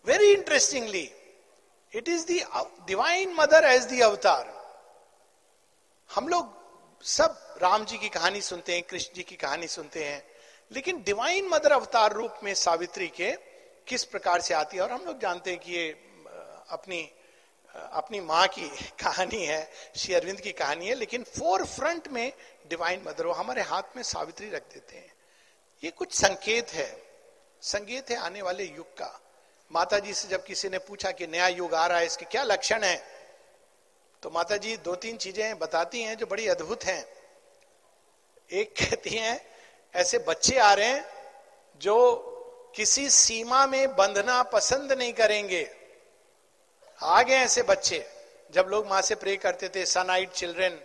very 0.04 0.32
interestingly 0.32 1.10
it 1.92 2.08
is 2.08 2.26
divine 2.86 3.34
mother 3.34 3.64
as 3.64 3.84
the 3.84 4.00
avatar 4.00 4.54
हम 6.10 6.28
लोग 6.28 6.54
सब 7.04 7.58
राम 7.62 7.84
जी 7.84 7.98
की 7.98 8.08
कहानी 8.08 8.40
सुनते 8.40 8.74
हैं, 8.74 8.82
कृष्ण 8.82 9.14
जी 9.14 9.22
की 9.22 9.36
कहानी 9.36 9.66
सुनते 9.68 10.04
हैं। 10.04 10.22
लेकिन 10.72 11.02
डिवाइन 11.02 11.48
मदर 11.48 11.72
अवतार 11.72 12.12
रूप 12.12 12.34
में 12.44 12.54
सावित्री 12.54 13.08
के 13.08 13.32
किस 13.86 14.04
प्रकार 14.04 14.40
से 14.40 14.54
आती 14.54 14.76
है? 14.76 14.82
और 14.82 14.92
हम 14.92 15.04
लोग 15.04 15.20
जानते 15.20 15.50
हैं 15.50 15.60
कि 15.60 15.72
ये 15.72 15.90
अपनी 16.68 17.12
अपनी 17.74 18.20
माँ 18.20 18.46
की 18.46 18.68
कहानी 19.02 19.44
है, 19.44 19.72
श्री 19.96 20.14
अरविंद 20.14 20.40
की 20.40 20.52
कहानी 20.52 20.86
है, 20.86 20.94
लेकिन 20.94 21.22
फोर 21.22 21.64
फ्रंट 21.64 22.08
में 22.08 22.32
डिवाइन 22.66 23.02
मदर 23.06 23.26
वो 23.26 23.32
हमारे 23.32 23.62
हाथ 23.62 23.82
में 23.96 24.02
सावित्री 24.02 24.50
रख 24.50 24.62
देते 24.62 24.96
हैं। 24.96 25.14
ये 25.84 25.90
कुछ 25.90 26.12
संकेत 26.12 26.70
है। 26.70 27.02
संकेत 27.62 28.10
है 28.10 28.16
आने 28.16 28.42
वाले 28.42 28.64
युग 28.64 28.86
का। 28.86 29.20
माता 29.72 29.98
जी 29.98 30.14
से 30.14 30.28
जब 30.28 30.44
किसी 30.44 30.68
ने 30.68 30.78
पूछा 30.78 31.10
कि 31.10 31.26
नया 31.26 31.48
युग 31.48 31.74
आ 31.74 31.86
रहा 31.86 31.98
है, 31.98 32.06
इसके 32.06 32.24
क्या 32.24 32.42
लक्षण 32.42 32.84
है? 32.84 33.02
तो 34.22 34.30
माता 34.30 34.56
जी 34.56 34.76
दो 34.76 34.94
तीन 34.94 35.16
चीज़ें 35.16 35.58
बताती 35.58 36.02
हैं 36.02 36.16
जो 36.16 36.26
बड़ी 36.26 36.46
अद्भुत 36.46 36.84
हैं। 36.84 37.06
एक 38.50 38.74
कहती 38.76 39.10
हैं 39.10 39.55
ऐसे 39.96 40.18
बच्चे 40.18 40.58
आ 40.58 40.72
रहे 40.74 40.86
हैं 40.86 41.04
जो 41.80 41.96
किसी 42.76 43.08
सीमा 43.10 43.66
में 43.66 43.94
बंधना 43.96 44.42
पसंद 44.52 44.92
नहीं 44.92 45.12
करेंगे। 45.12 45.68
आ 47.00 47.22
गए 47.22 47.34
ऐसे 47.34 47.62
बच्चे, 47.62 48.04
जब 48.52 48.66
लोग 48.70 48.86
माँ 48.86 49.00
से 49.02 49.14
प्रे 49.14 49.36
करते 49.36 49.68
थे, 49.68 49.84
sunlit 50.10 50.32
children 50.32 50.78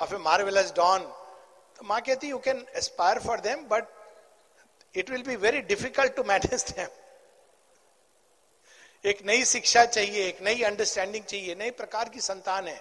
of 0.00 0.14
a 0.14 0.18
marvellous 0.18 0.72
dawn 0.76 1.00
तो 1.78 1.84
माँ 1.84 2.00
कहती 2.00 2.28
you 2.28 2.38
can 2.38 2.64
aspire 2.76 3.18
for 3.18 3.40
them 3.40 3.64
but 3.68 3.84
it 4.94 5.10
will 5.10 5.22
be 5.22 5.36
very 5.38 5.60
difficult 5.62 6.14
to 6.16 6.22
manage 6.24 6.64
them 6.70 6.88
एक 9.04 9.18
नई 9.26 9.44
शिक्षा 9.44 9.84
चाहिए, 9.86 10.26
एक 10.28 10.40
नई 10.42 10.62
अंडरस्टैंडिंग 10.62 11.24
चाहिए, 11.24 11.54
नए 11.54 11.70
प्रकार 11.70 12.08
की 12.08 12.20
संतान 12.20 12.66
है। 12.68 12.80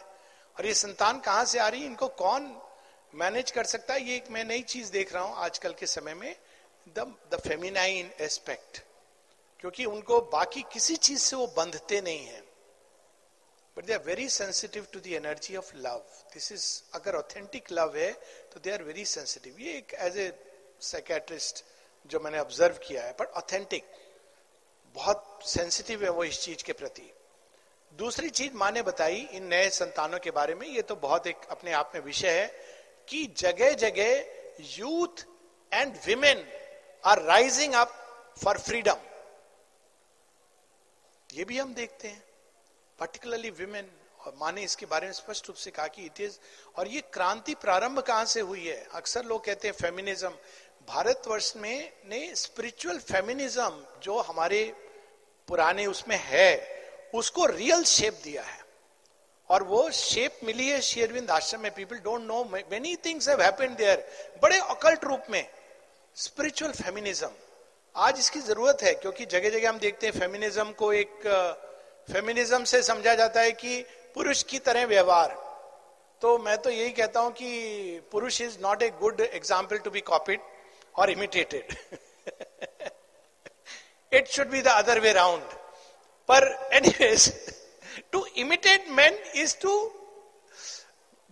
और 0.56 0.66
ये 0.66 0.74
संतान 0.74 1.20
कहाँ 1.20 1.44
से 1.46 1.60
आ 1.60 1.68
रही 1.68 1.82
है? 1.82 1.88
इनको 1.88 2.08
कौन 2.18 2.46
मैनेज 3.14 3.52
कर 3.52 3.64
सकता 3.66 3.94
है। 3.94 4.04
ये 4.04 4.16
एक 4.16 4.30
मैं 4.32 4.44
नई 4.46 4.62
चीज़ 4.64 4.92
देख 4.92 5.14
रहा 5.14 5.24
हूँ 5.24 5.36
आजकल 5.38 5.74
के 5.74 5.86
समय 5.88 6.14
में 6.14 6.36
द 6.88 7.06
द 7.32 7.40
फेमिनाइन 7.40 8.12
एस्पेक्ट 8.22 8.82
क्योंकि 9.60 9.86
उनको 9.86 10.20
बाकी 10.32 10.62
किसी 10.74 10.96
चीज़ 10.98 11.20
से 11.20 11.36
वो 11.36 11.48
बंधते 11.58 12.02
नहीं 12.02 12.26
है। 12.26 12.42
But 13.78 13.86
they 13.86 13.94
are 13.94 14.04
very 14.06 14.28
sensitive 14.30 14.88
to 14.94 15.00
the 15.00 15.14
energy 15.16 15.56
of 15.56 15.72
love 15.78 16.04
this 16.34 16.52
is 16.52 16.66
अगर 16.96 17.16
ऑथेंटिक 17.16 17.72
लव 17.72 17.98
है 17.98 18.12
तो 18.54 18.60
दे 18.60 18.72
आर 18.72 18.84
वेरी 18.84 19.06
सेंसिटिव 19.08 19.60
ये 19.60 19.78
एक 19.78 19.94
एज 20.00 20.18
ए 20.18 20.32
साइकेट्रिस्ट 20.84 21.64
जो 22.10 22.20
मैंने 22.20 22.40
ऑब्ज़र्व 22.40 22.80
किया 22.88 23.04
है 23.04 23.16
बट 23.20 23.32
ऑथेंटिक 23.38 23.84
बहुत 24.96 25.40
सेंसिटिव 25.46 26.04
है 26.04 26.10
वो 26.10 26.24
इस 26.24 26.42
चीज़ 26.42 26.64
के 26.64 26.74
प्रति। 26.74 27.12
दूसरी 27.92 28.30
चीज़ 28.30 28.54
माँ 28.54 28.72
ने 28.72 28.82
बताई 28.82 29.28
इन 29.32 29.44
नए 29.48 29.70
संतानों 29.70 30.20
के 30.20 30.32
बारे 30.32 30.56
में, 30.56 30.68
ये 30.68 30.82
तो 30.82 30.96
बहुत 30.96 31.28
एक 31.28 31.46
अपने 31.52 31.72
आप 31.74 31.92
में 31.96 32.02
विषय 32.02 32.40
है। 32.40 32.48
कि 33.08 33.26
जगह 33.38 33.74
जगह 33.74 34.26
youth 34.78 35.26
and 35.74 35.98
women 36.06 36.46
are 37.06 37.22
rising 37.22 37.74
up 37.74 37.94
for 38.44 38.58
freedom 38.58 38.98
ये 41.34 41.46
भी 41.46 41.58
हम 41.58 41.74
देखते 41.74 42.08
हैं। 42.08 42.24
पर्टिकुलरली 43.00 43.50
विमेन 43.50 43.92
और 44.20 44.36
माने 44.40 44.62
इसके 44.62 44.86
बारे 44.86 45.08
में 45.08 45.14
स्पष्ट 45.14 45.48
रूप 45.48 45.58
से 45.58 45.72
कहा 45.72 45.88
कि 45.88 46.06
इट 46.06 46.22
इज़ 46.22 46.38
और 46.76 46.88
ये 46.88 47.02
क्रांति 47.14 47.56
प्रारंभ 47.56 48.00
कहाँ 48.00 48.26
से 48.26 48.42
हुई 48.42 48.66
है? 48.68 48.88
अक्सर 48.94 49.26
लोग 49.26 49.46
कहते 49.46 49.68
हैं 49.68 49.76
फेमिनिज्म 49.76 50.30
भारतवर्ष 50.88 51.54
में 51.56 51.94
ने 52.06 52.36
स्पिरिचुअल 52.36 53.00
फेमिनिज्म 53.00 53.86
जो 54.04 54.20
हमारे 54.22 54.64
पुराने 55.48 55.86
उसमें 55.86 56.18
है, 56.20 56.52
उसको 57.14 57.46
रियल 57.46 57.84
शेप 57.84 58.20
दिया 58.24 58.44
है। 58.44 58.67
और 59.50 59.64
वो 59.64 59.90
शेप 59.94 60.40
मिली 60.44 60.68
है 60.70 60.80
शेरविंद 60.82 61.32
आश्रम 61.32 61.62
में 61.62 61.72
people 61.74 61.98
don't 62.06 62.22
know 62.22 62.44
many 62.72 62.96
things 63.06 63.30
have 63.30 63.42
happened 63.42 63.76
there 63.78 64.08
बड़े 64.44 64.58
अकल्ट 64.60 65.04
रूप 65.06 65.26
में 65.32 65.46
स्पिरिचुअल 66.16 66.72
फेमिनिज्म 66.74 67.30
आज 67.96 68.20
इसकी 68.20 68.40
ज़रूरत 68.40 68.84
है, 68.84 68.94
क्योंकि 68.94 69.26
जगह 69.26 69.50
जगह 69.50 69.70
हम 69.70 69.78
देखते 69.80 70.08
हैं 70.08 70.20
फेमिनिज्म 70.20 70.72
को 70.80 70.92
एक 70.94 71.28
फेमिनिज्म 72.12 72.64
से 72.64 72.82
समझा 72.84 73.14
जाता 73.16 73.42
है 73.42 73.52
कि 73.54 73.84
पुरुष 74.16 74.44
की 74.44 74.60
तरह 74.60 74.86
व्यवहार। 74.88 75.36
तो 76.22 76.38
मैं 76.40 76.58
तो 76.58 76.70
यही 76.70 76.90
कहता 76.92 77.20
हूँ 77.20 77.32
कि 77.32 78.02
पुरुष 78.12 78.42
is 78.42 78.58
not 78.62 78.84
a 78.84 78.90
good 79.00 79.22
example 79.22 79.78
to 79.78 79.90
be 79.92 80.02
copied 80.02 80.40
और 80.96 81.10
imitated 81.12 81.76
it 84.12 84.28
should 84.28 84.50
be 84.50 84.62
the 84.62 84.68
other 84.68 85.00
way 85.00 85.12
round 85.14 85.54
पर 86.30 86.48
anyways 86.74 87.28
to 88.12 88.26
imitate 88.38 88.90
man 88.92 89.18
is 89.36 89.56
to 89.62 89.80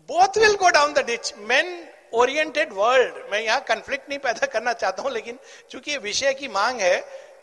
both 0.10 0.38
will 0.38 0.55
go 0.55 0.69
down 0.69 0.93
the 0.93 1.05
ditch 1.05 1.34
man 1.43 1.88
oriented 2.13 2.74
world 2.74 3.13
मैं 3.31 3.39
यहाँ 3.41 3.62
conflict 3.67 4.10
नहीं 4.10 4.19
पैदा 4.19 4.48
करना 4.48 4.74
चाहता 4.74 5.03
हूँ, 5.03 5.12
लेकिन 5.12 5.39
चूँकि 5.69 5.98
विषय 6.00 6.34
की 6.34 6.48
मांग 6.50 6.79
है 6.81 6.98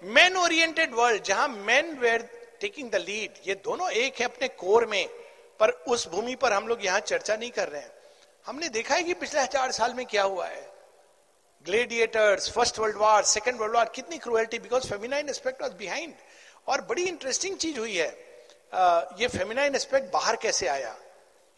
मैन 0.05 0.37
ओरिएंटेड 0.37 0.95
वर्ल्ड 0.95 1.23
जहाँ 1.25 1.49
man 1.49 1.97
were 1.99 2.29
taking 2.61 2.91
the 2.91 2.97
lead 2.99 3.41
ये 3.47 3.55
दोनों 3.65 3.91
एक 3.93 4.21
है 4.21 4.27
अपने 4.27 4.49
कोर 4.49 4.87
में, 4.87 5.07
पर 5.61 5.71
उस 5.71 6.09
भूमि 6.11 6.35
पर 6.37 6.53
हम 6.53 6.69
लोग 6.69 6.85
यहाँ 6.85 7.01
चर्चा 7.03 7.37
नहीं 7.37 7.51
कर 7.51 7.69
रहे 7.69 7.81
हैं। 7.81 7.93
हमने 8.47 8.69
देखा 8.71 8.95
है 8.95 9.03
कि 9.03 9.15
पिछले 9.15 9.41
हज़ार 9.41 9.73
साल 9.73 9.95
में 9.95 10.05
क्या 10.07 10.23
हुआ 10.25 10.47
है। 10.47 10.71
Gladiators 11.67 12.51
first 12.53 12.79
world 12.79 12.97
war 12.97 13.23
second 13.25 13.61
world 13.61 13.77
war 13.77 13.91
कितनी 13.95 14.19
cruelty 14.19 14.59
because 14.59 14.89
feminine 14.89 15.29
aspect 15.29 15.63
was 15.63 15.73
behind 15.79 16.15
और 16.69 16.81
बड़ी 16.89 17.03
इंटरेस्टिंग 17.05 17.57
चीज़ 17.57 17.79
हुई 17.79 17.97
है 17.97 18.11
ये 18.73 19.29
फेमिनाइन 19.29 19.75
एस्पेक्ट 19.75 20.13
बाहर 20.13 20.37
कैसे 20.37 20.67
आया? 20.69 20.95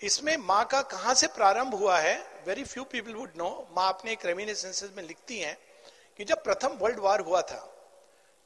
इसमें 0.01 0.37
माँ 0.37 0.65
का 0.65 0.81
कहाँ 0.83 1.15
से 1.15 1.27
प्रारंभ 1.27 1.75
हुआ 1.75 1.99
है? 1.99 2.17
Very 2.47 2.65
few 2.65 2.85
people 2.85 3.15
would 3.15 3.33
know 3.37 3.51
माँ 3.77 3.89
अपने 3.89 4.13
एक 4.13 4.25
रेमिनेसेंसेस 4.27 4.91
में 4.97 5.03
लिखती 5.03 5.39
हैं 5.39 5.57
कि 6.19 6.25
जब 6.25 6.43
प्रथम 6.45 6.79
वर्ल्ड 6.81 6.99
वॉर 7.01 7.21
हुआ 7.21 7.41
था 7.43 7.61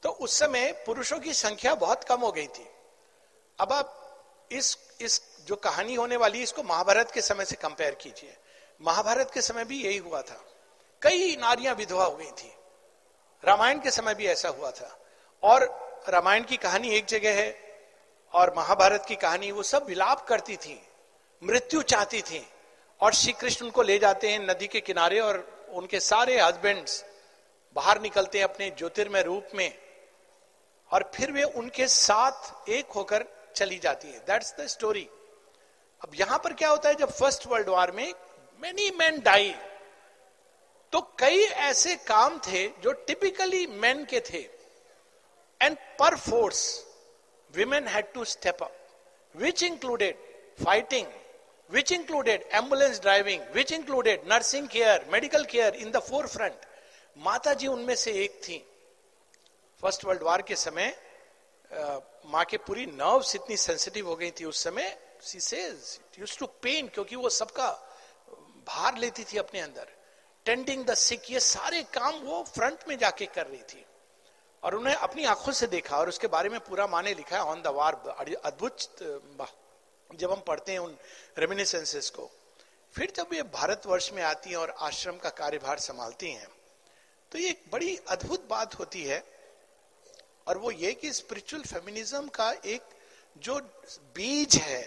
तो 0.03 0.09
उस 0.09 0.37
समय 0.39 0.71
पुरुषों 0.85 1.19
की 1.19 1.33
संख्या 1.33 1.73
बहुत 1.75 2.03
कम 2.03 2.19
हो 2.19 2.31
गई 2.31 2.47
थी। 2.47 2.67
अब 3.59 3.73
आप 3.73 4.47
इस 4.51 4.77
इस 5.01 5.21
जो 5.47 5.55
कहानी 5.55 5.95
होने 5.95 6.17
वाली 6.17 6.41
इसको 6.43 6.63
महाभारत 6.63 7.11
के 7.11 7.21
समय 7.21 7.45
से 7.45 7.55
कंपेयर 7.55 7.95
कीजिए। 7.95 8.35
महाभारत 8.81 9.31
के 9.33 9.41
समय 9.41 9.65
भी 9.65 9.81
यही 9.83 9.97
हुआ 9.97 10.21
था। 10.21 10.43
कई 11.01 11.35
नारियाँ 11.35 11.73
विधवा 11.75 12.05
हो 12.05 12.15
गई 12.15 12.31
थी। 12.33 12.51
रामायण 13.43 13.79
के 13.79 13.91
समय 13.91 14.15
भी 14.15 14.27
ऐसा 14.27 14.49
हुआ 14.49 14.71
था। 14.71 14.97
और 15.43 15.63
रामायण 16.09 16.43
की 16.43 16.57
कहानी 16.57 16.89
एक 16.89 17.05
जगह 17.05 17.35
है 17.35 17.49
और 18.33 18.53
महाभारत 18.57 19.05
की 19.07 19.15
कहानी 19.15 19.51
वो 19.51 19.63
सब 19.63 19.85
विलाप 19.87 20.25
करती 20.27 20.55
थी, 20.57 20.79
मृत्यु 21.41 21.81
चाहती 21.83 22.21
थी, 22.21 22.45
और 23.01 23.13
श्री 23.13 23.33
कृष्ण 23.33 23.65
उनको 23.65 23.81
ले 23.81 23.97
जाते 23.99 24.31
हैं 24.31 24.39
नदी 24.41 24.67
के 24.67 24.81
किनारे 24.81 25.19
और 25.19 25.45
उनके 25.73 25.99
सारे 25.99 26.39
हस्बैंड्स 26.41 27.03
बाहर 27.75 28.01
निकलते 28.01 28.37
हैं 28.37 28.45
अपने 28.45 28.69
ज्योतिर्मय 28.77 29.23
रूप 29.23 29.47
में, 29.55 29.73
और 30.91 31.11
फिर 31.15 31.31
वे 31.31 31.43
उनके 31.43 31.87
साथ 31.87 32.69
एक 32.69 32.91
होकर 32.91 33.25
चली 33.55 33.79
जाती 33.79 34.07
है। 34.07 34.19
दैट्स 34.19 34.53
द 34.59 34.67
स्टोरी 34.67 35.07
अब 36.01 36.11
यहाँ 36.15 36.37
पर 36.43 36.53
क्या 36.53 36.69
होता 36.69 36.89
है, 36.89 36.95
जब 36.95 37.11
फ़र्स्ट 37.11 37.47
वर्ल्ड 37.47 37.69
वॉर 37.69 37.91
में 37.91 38.13
मेनी 38.61 38.89
मैन 38.99 39.19
डाई 39.21 39.53
तो 40.93 40.99
कई 41.19 41.43
ऐसे 41.63 41.95
काम 42.07 42.37
थे 42.47 42.67
जो 42.83 42.91
टिपिकली 43.07 43.65
मैन 43.81 44.03
के 44.05 44.19
थे 44.29 44.39
and 45.61 45.77
perforce 46.17 46.61
women 47.53 47.87
had 47.87 48.13
to 48.13 48.25
step 48.25 48.63
up 48.63 48.75
which 49.35 49.63
included 49.63 50.17
fighting 50.63 51.07
which 51.69 51.91
included 51.91 52.43
ambulance 52.51 52.99
driving 53.01 53.43
which 53.53 53.71
included 53.71 54.27
nursing 54.27 54.67
care 54.67 55.05
medical 55.11 55.45
care 55.45 55.75
in 55.75 55.91
the 55.91 55.99
fore 55.99 56.27
माता 57.17 57.53
जी 57.53 57.67
उनमें 57.67 57.95
से 57.95 58.11
एक 58.23 58.39
थी। 58.43 58.57
फ़र्स्ट 59.83 60.05
वर्ल्ड 60.05 60.23
वॉर 60.23 60.41
के 60.41 60.55
समय 60.55 60.95
माँ 62.25 62.43
के 62.45 62.57
पूरी 62.57 62.85
नर्व्स 62.85 63.35
इतनी 63.35 63.57
सेंसिटिव 63.57 64.07
हो 64.07 64.15
गई 64.15 64.31
थी 64.39 64.45
उस 64.45 64.63
समय। 64.63 64.97
She 65.21 65.39
says 65.39 65.99
use 66.19 66.37
to 66.39 66.45
pen 66.61 66.87
क्योंकि 66.87 67.15
वो 67.15 67.29
सबका 67.29 67.69
भार 68.67 68.97
लेती 68.97 69.23
थी 69.23 69.37
अपने 69.37 69.59
अंदर। 69.59 69.87
टेंडिंग 70.45 70.85
द 70.85 70.93
सिक 70.93 71.31
ये 71.31 71.39
सारे 71.39 71.81
काम 71.93 72.19
वो 72.21 72.43
फ्रंट 72.45 72.87
में 72.87 72.97
जाके 72.97 73.25
कर 73.25 73.47
रही 73.47 73.61
थी। 73.63 73.85
और 74.63 74.75
उन्हें 74.75 74.95
अपनी 74.95 75.23
आँखों 75.25 75.51
से 75.51 75.67
देखा 75.67 75.97
और 75.97 76.09
उसके 76.09 76.27
बारे 76.27 76.49
में 76.49 76.59
पूरा 76.59 76.87
माने 76.87 77.13
लिखा 77.13 77.35
है 77.37 77.43
ऑन 77.43 77.61
द 77.61 77.67
वार 77.75 77.93
अद्भुत 78.43 78.77
जब 80.09 80.31
हम 80.31 80.39
पढ़ते 80.47 80.71
हैं 80.71 80.79
उन 80.79 80.95
रेमिनिसेंसेस 81.37 82.09
को। 82.09 82.29
फिर 82.93 83.11
जब 83.15 83.33
ये 83.33 83.43
भारतवर्ष 83.53 84.11
में 84.13 84.21
आती 84.23 84.49
हैं 84.49 84.57
और 84.57 84.75
आश्रम 84.79 85.17
का 85.17 85.29
कार्यभार 85.37 85.79
संभालती 85.79 86.31
हैं 86.31 86.47
तो 87.31 87.37
ये 87.37 87.49
एक 87.49 87.63
बड़ी 87.71 87.95
अद्भुत 88.09 88.47
बात 88.49 88.77
होती 88.79 89.03
है 89.03 89.23
और 90.47 90.57
वो 90.57 90.71
ये 90.71 90.91
कि 90.93 91.11
स्पिरिचुअल 91.13 91.63
फेमिनिज्म 91.63 92.27
का 92.27 92.51
एक 92.65 92.81
जो 93.37 93.59
बीज 94.15 94.55
है, 94.55 94.81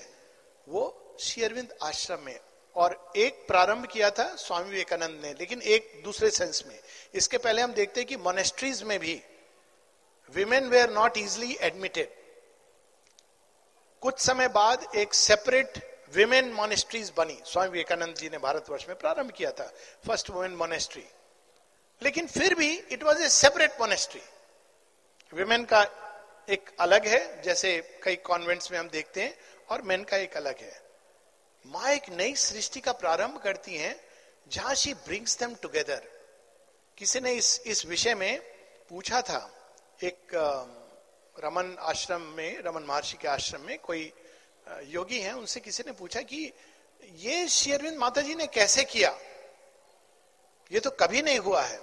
वो 0.67 1.17
शेयरविंद 1.21 1.75
आश्रम 1.83 2.21
में 2.21 2.39
और 2.77 3.13
एक 3.17 3.45
प्रारंभ 3.49 3.87
किया 3.87 4.11
था 4.11 4.25
स्वामी 4.37 4.71
विवेकानंद 4.71 5.21
ने, 5.23 5.33
लेकिन 5.33 5.63
एक 5.63 6.01
दूसरे 6.05 6.31
सेंस 6.31 6.63
में। 6.67 6.79
इसके 7.15 7.39
पहले 7.39 7.63
हम 7.63 7.73
देखते 7.73 8.01
हैं 8.01 8.09
कि 8.09 8.17
मोनेस्ट्रीज 8.17 8.83
में 8.83 8.99
भी 8.99 9.15
women 10.35 10.69
were 10.69 10.91
not 10.91 11.17
easily 11.17 11.57
admitted 11.61 12.21
कुछ 14.03 14.19
समय 14.21 14.49
बाद 14.49 14.87
एक 14.97 15.15
सेपरेट 15.15 15.79
विमेन 16.15 16.53
मोनेस्ट्रीज 16.53 17.13
बनी। 17.17 17.39
स्वामी 17.47 17.69
विवेकानंद 17.69 18.17
जी 18.17 18.29
ने 18.29 18.39
भारतवर्ष 18.39 18.89
में 18.89 18.97
प्रारंभ 18.99 19.31
किया 19.31 19.51
था 19.51 19.73
फ़र्स्ट 20.07 20.31
वुमेन 20.31 20.55
मोनेस्ट्री 20.57 21.05
लेकिन 22.03 22.27
फिर 22.27 22.55
भी 22.55 22.71
it 22.77 23.03
was 23.03 23.23
a 23.23 23.29
separate 23.29 23.81
monastery 23.81 24.23
women 25.33 25.65
का 25.65 25.83
एक 26.49 26.71
अलग 26.81 27.07
है, 27.07 27.43
जैसे 27.43 28.01
कई 28.03 28.17
कॉन्वेंट्स 28.17 28.71
में 28.73 28.79
हम 28.79 28.89
देखते 28.89 29.23
हैं, 29.23 29.35
और 29.71 29.83
मेन 29.83 30.05
का 30.05 30.17
एक 30.17 30.37
अलग 30.37 30.59
है। 30.61 30.81
माँ 31.65 31.91
एक 31.91 32.09
नई 32.11 32.35
सृष्टि 32.35 32.81
का 32.81 32.93
प्रारंभ 32.93 33.39
करती 33.39 33.77
हैं, 33.77 33.95
जहाँ 34.49 34.75
शी 34.75 34.95
ब्रिंग्स 34.95 35.39
देम 35.39 35.55
टुगेदर 35.55 36.03
किसी 36.99 37.21
ने 37.21 37.33
इस 37.33 37.61
इस 37.67 37.85
विषय 37.87 38.15
में 38.15 38.41
पूछा 38.91 39.21
था 39.23 39.39
एक 40.03 40.35
रमन 41.37 41.77
आश्रम 41.81 42.23
में, 42.37 42.63
रमन 42.63 42.83
महर्षि 42.83 43.17
के 43.17 43.29
आश्रम 43.29 43.61
में 43.61 43.79
कोई 43.79 44.13
योगी 44.87 45.19
है, 45.19 45.33
उनसे 45.33 45.61
किसी 45.61 45.83
ने 45.87 45.93
पूछा 45.93 46.21
कि 46.21 46.53
ये 47.19 47.47
शेरविंद 47.49 47.99
माता 47.99 48.21
जी 48.21 48.35
ने 48.35 48.47
कैसे 48.47 48.85
किया? 48.85 49.11
ये 50.71 50.81
तो 50.81 50.91
कभी 50.91 51.23
नहीं 51.23 51.39
हुआ 51.39 51.63
है 51.63 51.81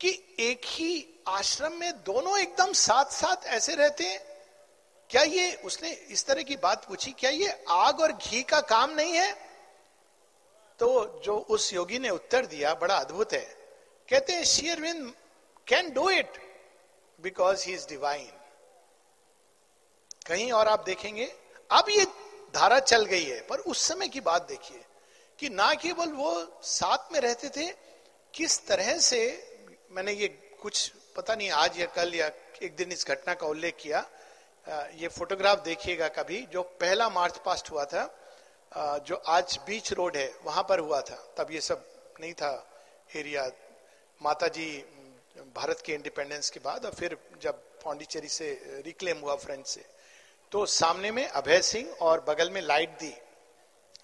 कि 0.00 0.10
एक 0.40 0.60
ही 0.66 1.22
आश्रम 1.28 1.72
में 1.72 1.92
दोनों 2.02 2.38
एकदम 2.38 2.72
साथ 2.72 3.12
साथ 3.12 3.46
ऐसे 3.46 3.74
रहते 3.74 4.04
हैं? 4.04 4.20
क्या 5.10 5.22
ये, 5.22 5.54
उसने 5.54 5.90
इस 5.90 6.26
तरह 6.26 6.42
की 6.42 6.56
बात 6.56 6.84
पूछी, 6.84 7.12
क्या 7.12 7.30
ये 7.30 7.64
आग 7.68 8.00
और 8.00 8.12
घी 8.12 8.42
का 8.42 8.60
काम 8.60 8.90
नहीं 8.90 9.12
है? 9.12 9.32
तो 10.78 11.20
जो 11.24 11.38
उस 11.50 11.72
योगी 11.74 11.98
ने 11.98 12.10
उत्तर 12.10 12.46
दिया, 12.46 12.74
बड़ा 12.74 12.96
अद्भुत 12.96 13.32
है, 13.32 13.46
कहते 14.08 14.32
हैं 14.32 14.44
Sri Aurobindo 14.44 15.12
can 15.66 15.90
do 15.92 16.08
it 16.10 16.49
because 17.20 17.66
he 17.66 17.72
is 17.74 17.86
divine 17.88 18.30
कहीं 20.26 20.50
और 20.52 20.68
आप 20.68 20.84
देखेंगे, 20.86 21.24
अब 21.70 21.88
ये 21.90 22.04
धारा 22.54 22.78
चल 22.80 23.04
गई 23.04 23.24
है, 23.24 23.40
पर 23.40 23.58
उस 23.60 23.82
समय 23.88 24.08
की 24.08 24.20
बात 24.20 24.46
देखिए, 24.48 24.80
कि 25.38 25.48
ना 25.50 25.72
केवल 25.74 26.12
वो 26.12 26.32
साथ 26.62 27.12
में 27.12 27.20
रहते 27.20 27.48
थे, 27.50 27.66
किस 28.34 28.66
तरह 28.66 28.98
से, 29.00 29.20
मैंने 29.90 30.12
ये 30.12 30.28
कुछ 30.62 30.88
पता 31.16 31.34
नहीं, 31.34 31.50
आज 31.52 31.78
या 31.80 31.86
कल 31.96 32.14
या 32.14 32.30
एक 32.62 32.76
दिन 32.76 32.92
इस 32.92 33.06
घटना 33.06 33.34
का 33.34 33.46
उल्लेख 33.46 33.76
किया 33.80 34.06
ये 34.94 35.08
फोटोग्राफ 35.08 35.62
देखिएगा 35.64 36.08
कभी, 36.10 36.40
जो 36.42 36.62
पहला 36.80 37.08
मार्च 37.10 37.36
पास्ट 37.44 37.70
हुआ 37.70 37.84
था 37.84 38.02
जो 39.06 39.14
आज 39.28 39.58
बीच 39.66 39.92
रोड 39.92 40.16
है, 40.16 40.32
वहाँ 40.44 40.62
पर 40.68 40.78
हुआ 40.78 41.00
था, 41.00 41.16
तब 41.38 41.50
ये 41.50 41.60
सब 41.60 41.84
नहीं 42.20 42.32
था, 42.34 42.52
एरिया 43.16 43.50
माता 44.20 44.48
जी 44.48 44.66
भारत 45.36 45.82
के 45.86 45.94
इंडिपेंडेंस 45.94 46.50
के 46.50 46.60
बाद 46.60 46.86
और 46.86 46.94
फिर 46.94 47.16
जब 47.42 47.62
पौंडीचेरी 47.82 48.28
से 48.28 48.52
रिक्लेम 48.86 49.18
हुआ 49.18 49.34
फ्रेंच 49.36 49.66
से 49.66 49.84
तो 50.52 50.66
सामने 50.66 51.10
में 51.10 51.26
अभय 51.28 51.62
सिंह 51.62 51.90
और 51.92 52.20
बगल 52.20 52.50
में 52.50 52.60
लाइट 52.60 52.98
दी। 52.98 53.12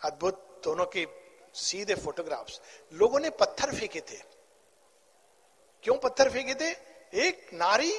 अद्भुत 0.04 0.60
दोनों 0.64 0.86
के 0.86 1.06
सीधे 1.54 1.94
फोटोग्राफ्स 1.94 2.60
लोगों 2.92 3.20
ने 3.20 3.30
पत्थर 3.30 3.74
फेंके 3.74 4.00
थे। 4.00 4.20
क्यों 5.82 5.96
पत्थर 5.98 6.30
फेंके 6.30 6.54
थे? 6.54 6.70
एक 7.14 7.50
नारी 7.54 7.92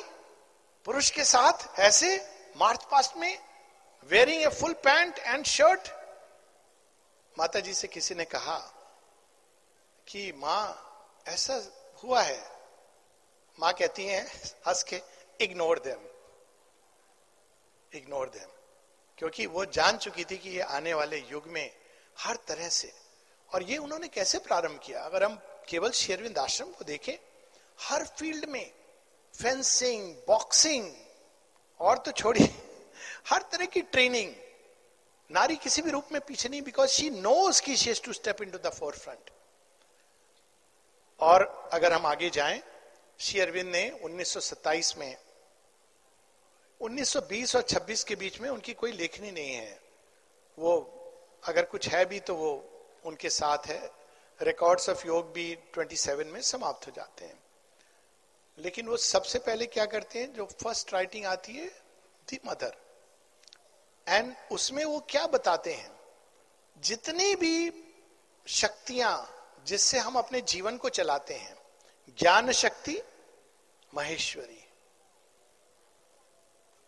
पुरुष 0.86 1.10
के 1.10 1.24
साथ 1.24 1.80
ऐसे 1.80 2.18
मार्च 2.58 2.84
पास्ट 2.84 3.18
में 3.18 3.38
wearing 4.10 4.44
a 4.44 4.48
full 4.48 4.74
pant 4.74 5.20
and 5.20 5.46
shirt 5.46 5.90
माता 7.40 7.60
जी 7.60 7.74
से 7.74 7.88
किसी 7.88 8.16
ने 8.16 8.26
कहा 8.26 8.58
कि, 10.08 10.32
माँ, 10.32 11.24
ऐसा 11.28 11.62
हुआ 12.04 12.22
है। 12.22 12.57
माँ 13.58 13.72
कहती 13.74 14.06
हैं, 14.06 14.26
हंस 14.68 14.84
के 14.84 15.02
इग्नोर 15.40 15.80
देम 15.80 16.06
इग्नोर 17.92 18.30
देम 18.30 18.50
क्योंकि 19.18 19.46
वो 19.46 19.66
जान 19.66 19.98
चुकी 19.98 20.24
थी 20.24 20.38
कि 20.38 20.50
ये 20.50 20.62
आने 20.62 20.94
वाले 20.94 21.18
युग 21.32 21.48
में 21.48 21.72
हर 22.18 22.36
तरह 22.48 22.70
से, 22.70 22.92
और 23.52 23.64
ये 23.64 23.78
उन्होंने 23.78 24.08
कैसे 24.08 24.40
प्रारंभ 24.40 24.80
किया? 24.84 25.02
अगर 25.02 25.24
हम 25.24 25.40
केवल 25.70 25.92
शेरविंद 25.92 26.38
आश्रम 26.38 26.72
को 26.72 26.86
देखें, 26.86 27.18
हर 27.80 28.06
फ़ील्ड 28.20 28.46
में 28.50 28.72
फेंसिंग 29.34 30.14
बॉक्सिंग 30.28 30.92
और 31.80 31.98
तो 31.98 32.12
छोड़िए, 32.12 32.54
हर 33.30 33.42
तरह 33.52 33.66
की 33.66 33.82
ट्रेनिंग 33.82 34.34
नारी 35.30 35.56
किसी 35.56 35.82
भी 35.82 35.92
रूप 35.92 36.12
में 36.12 36.22
पीछे 36.22 36.50
नहीं 36.50 36.62
बिकॉज़ 36.62 36.90
शी 36.90 37.10
नोज़ 37.10 37.62
की 37.62 37.76
she 37.76 37.94
to 38.06 38.14
step 38.14 38.42
into 38.52 38.58
the 38.60 38.74
forefront 38.96 39.30
और 41.20 41.70
अगर 41.74 41.94
हम 41.94 42.06
आगे 42.06 42.30
जाएँ 42.30 42.62
श्री 43.20 43.40
अरविंद 43.40 43.72
ने 43.72 44.00
1927 44.04 44.98
में 44.98 45.18
1920 46.82 47.56
और 47.56 47.62
26 47.62 48.04
के 48.04 48.16
बीच 48.16 48.40
में 48.40 48.50
उनकी 48.50 48.74
कोई 48.74 48.92
लेखनी 48.92 49.32
नहीं 49.32 49.54
है। 49.54 49.82
वो 50.60 50.94
अगर 51.44 51.66
कुछ 51.66 51.88
है 51.88 52.06
भी 52.06 52.20
तो 52.20 52.36
वो 52.36 52.72
उनके 53.06 53.30
साथ 53.30 53.58
है। 53.66 53.92
रिकॉर्ड्स 54.42 54.90
ऑफ़ 54.90 55.08
योग 55.08 55.32
भी 55.32 55.58
27 55.78 56.28
में 56.28 56.42
समाप्त 56.42 56.88
हो 56.88 56.92
जाते 56.96 57.26
हैं। 57.26 57.44
लेकिन 58.58 58.88
वो 58.88 58.98
सबसे 58.98 59.40
पहले 59.40 59.66
क्या 59.66 59.86
करते 59.86 60.20
हैं? 60.20 60.34
जो 60.34 60.46
फ़र्स्ट 60.46 60.94
राइटिंग 60.94 61.26
आती 61.26 61.54
है 61.54 61.68
दी 62.30 62.40
मदर 62.46 62.76
एंड 64.08 64.36
उसमें 64.52 64.86
वो 64.86 65.00
क्या 65.10 65.28
बताते 65.28 65.74
हैं? 65.74 66.00
जितनी 66.78 67.36
भी 67.36 67.84
शक्तियाँ 68.48 69.34
जिससे 69.66 70.00
हम 70.00 70.16
अपने 70.16 70.42
जीवन 70.42 70.78
को 70.78 70.90
चलाते 70.90 71.34
हैं, 71.34 71.58
ज्ञान 72.20 72.52
शक्ति 72.52 73.02
महेश्वरी। 73.94 74.64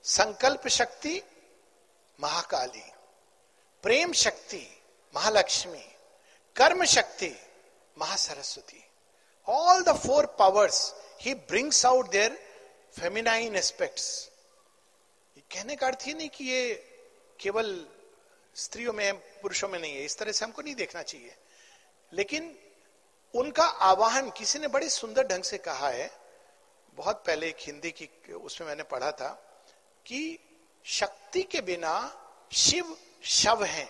संकल्प 0.03 0.67
शक्ति, 0.67 1.21
महाकाली। 2.19 2.91
प्रेम 3.83 4.13
शक्ति, 4.13 4.81
महालक्ष्मी। 5.15 5.95
कर्म 6.55 6.85
शक्ति, 6.85 7.39
Mahasaraswati. 7.97 8.83
All 9.47 9.83
the 9.83 9.89
four 9.91 10.25
powers 10.25 10.95
he 11.21 11.33
brings 11.33 11.85
out 11.85 12.09
their 12.09 12.49
feminine 12.99 13.55
aspects 13.55 14.29
कहने 15.37 15.75
का 15.75 15.87
अर्थ 15.87 15.99
ही 16.01 16.13
नहीं 16.13 16.29
कि 16.29 16.43
ये 16.43 16.75
केवल 17.39 17.87
स्त्रियों 18.55 18.93
में, 18.93 19.13
पुरुषों 19.41 19.69
में 19.69 19.79
नहीं 19.79 19.95
है। 19.95 20.01
इस 20.01 20.17
तरह 20.17 20.31
से 20.31 20.45
हमको 20.45 20.61
नहीं 20.61 20.75
देखना 20.75 21.01
चाहिए। 21.01 21.37
लेकिन 22.13 22.59
उनका 23.35 23.63
आवाहन 23.63 24.29
किसी 24.29 24.59
ने 24.59 24.67
बड़े 24.67 24.89
सुंदर 24.89 25.27
ढंग 25.27 25.43
से 25.43 25.57
कहा 25.57 25.89
है 25.89 26.18
बहुत 26.99 27.23
पहले 27.27 27.47
एक 27.47 27.55
हिंदी 27.59 27.91
की, 27.91 28.33
उसमें 28.33 28.67
मैंने 28.67 28.83
पढ़ा 28.83 29.11
था 29.11 29.29
कि 30.05 30.39
शक्ति 30.85 31.41
के 31.41 31.61
बिना 31.61 32.15
शिव 32.51 32.97
शव 33.23 33.63
है। 33.63 33.89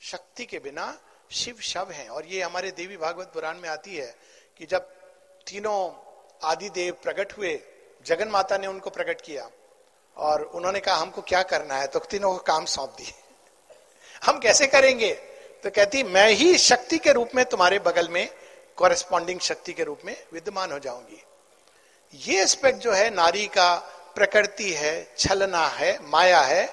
शक्ति 0.00 0.44
के 0.44 0.58
बिना 0.58 1.00
शिव 1.32 1.58
शव 1.60 1.90
है। 1.90 2.08
और 2.08 2.26
ये 2.26 2.42
हमारे 2.42 2.70
देवी 2.70 2.96
भागवत 2.96 3.26
पुराण 3.26 3.58
में 3.58 3.68
आती 3.68 3.96
है 3.96 4.16
कि 4.56 4.66
जब 4.66 4.80
तीनों 5.46 5.92
आदि 6.42 6.70
देव 6.70 6.94
प्रकट 7.02 7.38
हुए, 7.38 7.60
जगन 8.06 8.28
माता 8.28 8.58
ने 8.58 8.66
उनको 8.66 8.90
प्रकट 8.90 9.20
किया 9.20 9.50
और 10.16 10.42
उन्होंने 10.42 10.80
कहा, 10.80 10.96
हमको 10.96 11.22
क्या 11.22 11.42
करना 11.42 11.74
है? 11.76 11.86
तो 11.86 11.98
तीनों 11.98 12.32
को 12.32 12.38
काम 12.38 12.64
सौंप 12.64 12.90
दिए। 12.90 13.14
हम 14.24 14.38
कैसे 14.38 14.66
करेंगे? 14.66 15.14
तो 15.62 15.70
कहती, 15.70 16.02
मैं 16.02 16.28
ही 16.28 16.58
शक्ति 16.58 16.98
के 16.98 17.12
रूप 17.12 17.30
में 17.34 17.44
तुम्हारे 17.44 17.78
बगल 17.78 18.08
में 18.08 18.34
कॉरेस्पॉन्डिंग 18.76 19.40
शक्ति 19.40 19.72
के 19.72 19.84
रूप 19.84 20.00
में 20.04 20.26
विद्यमान 20.32 20.72
हो 20.72 20.78
जाऊँगी। 20.78 21.24
ये 22.12 22.40
एस्पेक्ट 22.42 22.78
जो 22.78 22.92
है, 22.92 23.10
नारी 23.10 23.46
का 23.46 23.74
प्रकृति 24.14 24.72
है, 24.72 25.14
छलना 25.18 25.66
है, 25.68 25.98
माया 26.02 26.40
है 26.40 26.64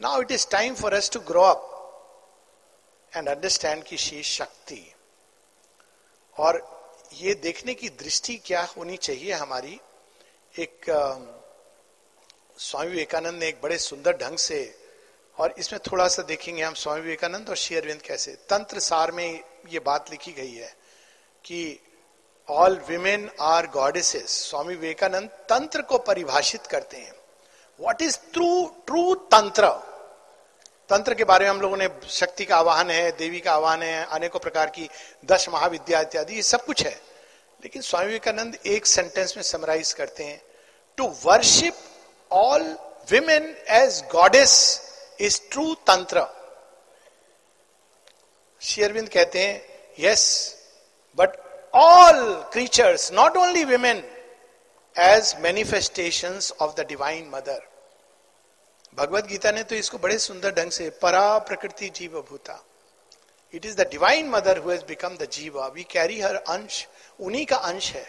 now 0.00 0.20
it 0.20 0.30
is 0.30 0.46
time 0.50 0.74
for 0.74 0.94
us 0.94 1.10
to 1.10 1.20
grow 1.20 1.42
up 1.42 1.68
and 3.12 3.28
understand 3.28 3.82
की 3.84 3.96
शी 3.96 4.22
शक्ति। 4.22 4.94
और 6.36 6.60
ये 7.12 7.34
देखने 7.34 7.74
की 7.74 7.88
दृष्टि 7.88 8.36
क्या 8.36 8.62
होनी 8.76 8.96
चाहिए 8.96 9.32
हमारी? 9.32 9.80
एक 10.54 10.90
स्वामी 12.58 12.90
विवेकानंद 12.90 13.38
ने 13.40 13.48
एक 13.48 13.60
बड़े 13.62 13.78
सुंदर 13.78 14.16
ढंग 14.16 14.38
से, 14.38 14.60
और 15.38 15.54
इसमें 15.58 15.80
थोड़ा 15.86 16.08
सा 16.08 16.22
देखेंगे 16.22 16.62
हम 16.62 16.74
स्वामी 16.74 17.00
विवेकानंद 17.00 17.48
और 17.48 17.56
शेयरविंद 17.56 18.02
कैसे। 18.02 18.32
तंत्र 18.48 18.80
सार 18.80 19.10
में 19.12 19.42
ये 19.68 19.78
बात 19.80 20.10
लिखी 20.10 20.32
गई 20.32 20.54
है 20.54 20.74
कि 21.44 21.78
all 22.48 22.78
women 22.88 23.28
are 23.40 23.66
goddesses 23.66 24.30
Swami 24.40 24.74
Vivekananda 24.74 25.28
तंत्र 25.48 25.82
को 25.82 25.98
परिभाषित 26.00 26.66
करते 26.66 26.96
हैं 26.96 27.12
वॉट 27.78 28.02
इज़ 28.02 28.18
ट्रू 28.32 28.50
ट्रू 28.86 29.14
तंत्र 29.32 29.68
तंत्र 30.90 31.14
के 31.14 31.24
बारे 31.24 31.44
में 31.44 31.50
हम 31.50 31.60
लोगों 31.60 31.76
ने 31.76 31.88
शक्ति 32.10 32.44
का 32.44 32.56
आवाहन 32.56 32.90
है 32.90 33.10
देवी 33.18 33.40
का 33.40 33.52
आवाहन 33.52 33.82
है 33.82 34.04
अनेकों 34.06 34.40
प्रकार 34.40 34.70
की 34.70 34.88
दस 35.24 35.48
महाविद्या 35.48 36.00
इत्यादि 36.00 36.34
ये 36.34 36.42
सब 36.44 36.64
कुछ 36.64 36.84
है 36.86 36.94
लेकिन 37.62 37.82
स्वामी 37.82 38.06
विवेकानंद 38.06 38.56
एक 38.66 38.86
सेंटेंस 38.86 39.36
में 39.36 39.42
समराइज 39.44 39.92
करते 39.92 40.24
हैं 40.24 40.40
to 40.98 41.06
worship 41.24 41.74
all 42.30 42.62
women 43.10 43.54
as 43.72 44.02
goddess 44.12 44.54
is 45.20 45.40
true 45.50 45.74
tantra 45.86 46.26
Sri Aurobindo 48.62 49.08
कहते 49.08 49.46
हैं 49.46 49.62
yes 49.98 50.24
but 51.18 51.36
all 51.74 52.18
creatures 52.52 53.10
not 53.12 53.36
only 53.36 53.64
women 53.64 54.02
as 54.96 55.34
manifestation 55.40 56.40
of 56.60 56.74
the 56.76 56.86
divine 56.88 57.28
mother 57.28 57.60
Bhagavad 58.96 59.26
Gita 59.26 59.50
ने 59.50 59.62
तो 59.62 59.74
इसको 59.74 59.98
बड़े 59.98 60.18
सुंदर 60.18 60.50
ढंग 60.54 60.70
से 60.70 60.88
परा 61.02 61.38
प्रकृति 61.46 61.88
जीव 61.94 62.20
भूता 62.30 62.62
it 63.54 63.66
is 63.66 63.76
the 63.76 63.88
divine 63.90 64.28
mother 64.30 64.58
who 64.58 64.70
has 64.70 64.84
become 64.84 65.16
the 65.16 65.28
jiva 65.32 65.66
we 65.68 65.82
carry 65.90 66.20
her 66.20 66.34
अंश 66.34 66.86
उन्हीं 67.20 67.46
का 67.46 67.56
अंश 67.70 67.90
है 67.92 68.06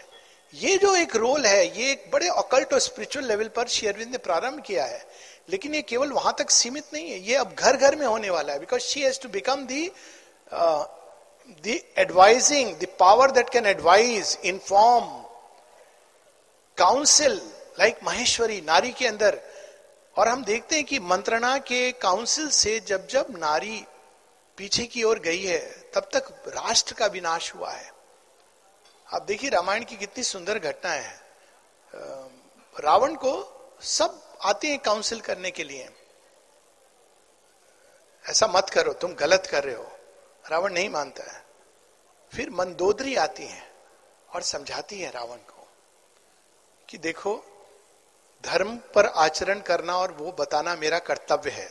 ये 0.54 0.76
जो 0.78 0.94
एक 0.96 1.16
रोल 1.16 1.46
है 1.46 1.64
ये 1.78 1.90
एक 1.92 2.10
बड़े 2.12 2.28
अकल्ट 2.28 2.72
और 2.72 2.80
स्पिरिचुअल 2.80 3.26
लेवल 3.26 3.48
पर 3.56 3.68
शेयरविंद 3.68 4.10
ने 4.10 4.18
प्रारंभ 4.18 4.60
किया 4.62 4.84
है 4.84 5.02
लेकिन 5.50 5.74
ये 5.74 5.82
केवल 5.84 6.12
वहाँ 6.12 6.34
तक 6.38 6.50
सीमित 6.50 6.92
नहीं 6.94 7.10
है 7.10 7.18
ये 7.20 7.34
अब 7.36 7.54
घर 7.54 7.76
घर 7.78 7.96
में 7.96 8.06
होने 8.06 8.30
वाला 8.30 8.52
है 8.52 8.58
because 8.58 8.82
she 8.82 9.02
has 9.02 9.20
to 9.20 9.28
become 9.30 9.66
the 9.66 9.90
the 11.50 11.80
advising 11.98 12.76
the 12.76 12.86
power 12.98 13.30
that 13.30 13.50
can 13.50 13.66
advise 13.66 14.38
inform 14.44 15.24
counsel 16.78 17.50
like 17.80 17.98
Maheshwari 18.04 18.60
नारी 18.60 18.92
के 18.92 19.06
अंदर 19.06 19.40
और 20.18 20.28
हम 20.28 20.44
देखते 20.44 20.76
हैं 20.76 20.84
कि 20.84 20.98
मंत्रणा 20.98 21.58
के 21.58 21.92
काउंसिल 21.92 22.48
से 22.48 22.80
जब 22.80 23.06
जब 23.06 23.26
नारी 23.30 23.86
पीछे 24.56 24.86
की 24.86 25.02
ओर 25.02 25.18
गई 25.18 25.42
है, 25.42 25.58
तब 25.94 26.00
तक 26.00 26.42
राष्ट्र 26.48 26.94
का 26.94 27.06
विनाश 27.06 27.54
हुआ 27.54 27.70
है। 27.70 27.92
आप 29.14 29.22
देखिए 29.22 29.50
रामायण 29.50 29.84
की 29.84 29.96
कितनी 29.96 30.24
सुंदर 30.24 30.58
घटना 30.58 30.90
है। 30.90 31.20
रावण 32.80 33.14
को 33.14 33.32
सब 33.80 34.38
आते 34.42 34.68
हैं 34.68 34.78
काउंसिल 34.78 35.20
करने 35.20 35.50
के 35.50 35.64
लिए। 35.64 35.88
ऐसा 38.24 38.46
मत 38.46 38.70
करो, 38.70 38.92
तुम 38.92 39.14
गलत 39.14 39.46
कर 39.46 39.64
रहे 39.64 39.74
हो। 39.74 39.93
रावण 40.50 40.72
नहीं 40.72 40.90
मानता 40.90 41.32
है। 41.32 41.46
फिर 42.36 42.50
मंदोदरी 42.50 43.16
आती 43.16 43.46
है 43.46 43.72
और 44.34 44.42
समझाती 44.42 45.00
है 45.00 45.10
रावण 45.10 45.36
को 45.36 45.68
कि 46.88 46.98
देखो, 46.98 47.44
धर्म 48.44 48.76
पर 48.76 49.06
आचरण 49.06 49.60
करना 49.60 49.96
और 49.96 50.12
वो 50.12 50.32
बताना 50.32 50.76
मेरा 50.76 50.98
कर्तव्य 50.98 51.50
है। 51.50 51.68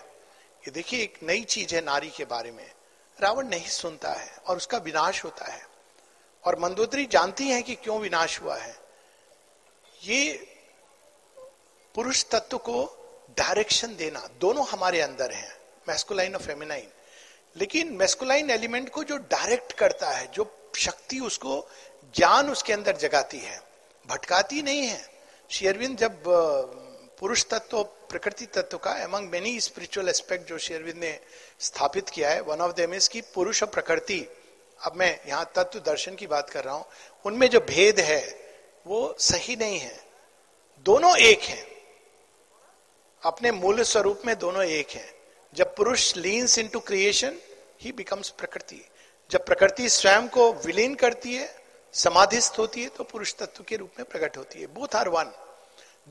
ये 0.60 0.72
देखिए, 0.72 1.04
एक 1.04 1.20
नई 1.24 1.42
चीज़ 1.42 1.76
है 1.76 1.82
नारी 1.82 2.10
के 2.10 2.26
बारे 2.26 2.52
में। 2.52 2.72
रावण 3.20 3.48
नहीं 3.48 3.68
सुनता 3.68 4.12
है 4.12 4.38
और 4.48 4.58
उसका 4.58 4.78
विनाश 4.78 5.24
होता 5.24 5.46
है। 5.46 5.68
और 6.46 6.60
मंदोदरी 6.60 7.06
जानती 7.06 7.48
है 7.48 7.62
कि 7.62 7.76
क्यों 7.76 8.00
विनाश 8.00 8.42
हुआ 8.42 8.58
है। 8.58 8.80
ये 10.04 10.38
पुरुष 11.96 12.26
तत्व 12.26 12.58
को 12.58 12.86
डायरेक्शन 13.30 13.96
देना, 13.96 14.20
दोनों 14.20 14.68
हमारे 14.68 15.02
अंदर 15.02 15.32
है। 15.32 15.62
मैस्कुलाइन 15.90 16.36
और 16.36 16.42
फेमिनाइन 16.42 16.93
लेकिन 17.58 17.94
मेस्कुलाइन 17.94 18.50
एलिमेंट 18.50 18.90
को 18.90 19.04
जो 19.04 19.18
डायरेक्ट 19.18 19.74
करता 19.74 20.10
है, 20.10 20.32
जो 20.32 20.72
शक्ति 20.78 21.20
उसको, 21.20 21.68
ज्ञान 22.16 22.50
उसके 22.50 22.74
अंदर 22.74 22.98
जगाती 22.98 23.40
है, 23.40 23.62
भटकाती 24.08 24.62
नहीं 24.62 24.82
है। 24.82 25.10
शेयरविंद 25.50 25.98
जब 25.98 26.24
पुरुष 27.20 27.46
तत्व, 27.46 27.84
प्रकृति 27.84 28.46
तत्व 28.46 28.78
का 28.78 28.96
एमंग 29.04 29.30
मेनी 29.30 29.60
स्पिरिचुअल 29.60 30.10
एस्पेक्ट 30.10 30.50
जो 30.50 30.58
शेरविंद 30.58 30.98
ने 30.98 31.20
स्थापित 31.60 32.10
किया 32.10 32.30
है 32.30 32.42
वन 32.42 32.62
ऑफ़ 32.62 32.74
देम 32.74 32.94
इज़ 32.94 33.10
की 33.10 33.22
पुरुष 33.22 33.64
और 33.64 33.70
प्रकृति, 33.70 34.28
अब 34.84 34.96
मैं 34.96 35.20
यहाँ 35.28 35.52
तत्व 35.56 35.80
दर्शन 35.80 36.16
की 36.16 36.28
बात 36.28 36.50
कर 36.50 36.64
रहा 36.64 36.74
हूँ, 36.74 36.86
उनमें 37.26 37.50
जो 37.50 37.60
भेद 37.60 38.00
है, 38.00 38.44
वो 38.88 39.16
सही 39.20 39.56
नहीं 39.56 39.80
है। 39.80 40.04
दोनों 40.86 41.18
एक 41.18 41.42
हैं। 41.42 41.68
अपने 43.24 43.52
मूल 43.52 43.82
स्वरूप 43.82 44.22
में 44.26 44.40
दोनों 44.40 44.64
एक 44.64 44.90
हैं। 44.90 45.23
जब 45.54 45.76
पुरुष 45.76 46.16
leans 46.18 46.58
into 46.58 46.80
creation 46.80 47.38
he 47.82 47.92
becomes 47.92 48.30
Prakriti 48.30 48.84
जब 49.30 49.46
प्रकृति 49.46 49.90
स्वयं 49.90 50.28
को 50.28 50.52
विलीन 50.66 50.96
करती 50.96 51.34
है, 51.36 51.50
समाधिस्थ 51.94 52.60
होती 52.60 52.84
है 52.84 52.90
तो 52.90 53.04
पुरुष 53.04 53.34
तत्व 53.36 53.64
के 53.64 53.76
रूप 53.78 53.92
में 54.00 54.06
प्रकट 54.06 54.38
होती 54.38 54.62
है। 54.62 54.68
बोथ 54.74 54.96
आर 54.96 55.10
वन 55.10 55.32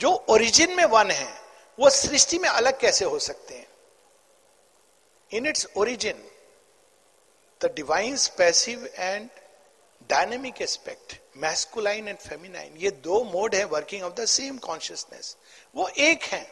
जो 0.01 0.11
ओरिजिन 0.31 0.75
में 0.77 0.85
वन 0.87 1.11
है, 1.11 1.33
वो 1.79 1.91
सृष्टि 1.91 2.39
में 2.39 2.49
अलग 2.49 2.79
कैसे 2.81 3.05
हो 3.05 3.19
सकते 3.19 3.55
हैं? 3.55 3.67
In 5.31 5.47
its 5.47 5.67
origin 5.77 6.25
the 7.61 7.73
divine's 7.77 8.27
passive 8.39 8.89
and 8.95 9.29
dynamic 10.11 10.63
aspect 10.63 11.19
masculine 11.37 12.09
and 12.09 12.19
feminine 12.19 12.77
ये 12.77 12.91
दो 13.05 13.23
मोड 13.25 13.55
है 13.55 13.65
working 13.67 14.03
of 14.03 14.15
the 14.15 14.25
same 14.29 14.59
consciousness 14.61 15.37
वो 15.75 15.89
एक 16.01 16.23
है। 16.25 16.47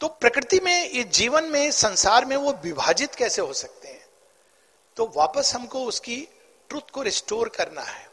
तो 0.00 0.08
प्रकृति 0.08 0.60
में 0.60 0.90
ये 0.90 1.04
जीवन 1.04 1.44
में 1.44 1.70
संसार 1.70 2.24
में 2.24 2.36
वो 2.36 2.52
विभाजित 2.52 3.14
कैसे 3.14 3.42
हो 3.42 3.52
सकते 3.52 3.88
हैं? 3.88 4.04
तो 4.96 5.12
वापस 5.16 5.54
हमको 5.54 5.84
उसकी 5.84 6.28
ट्रुथ 6.68 6.90
को 6.92 7.02
रिस्टोर 7.02 7.48
करना 7.48 7.82
है। 7.82 8.08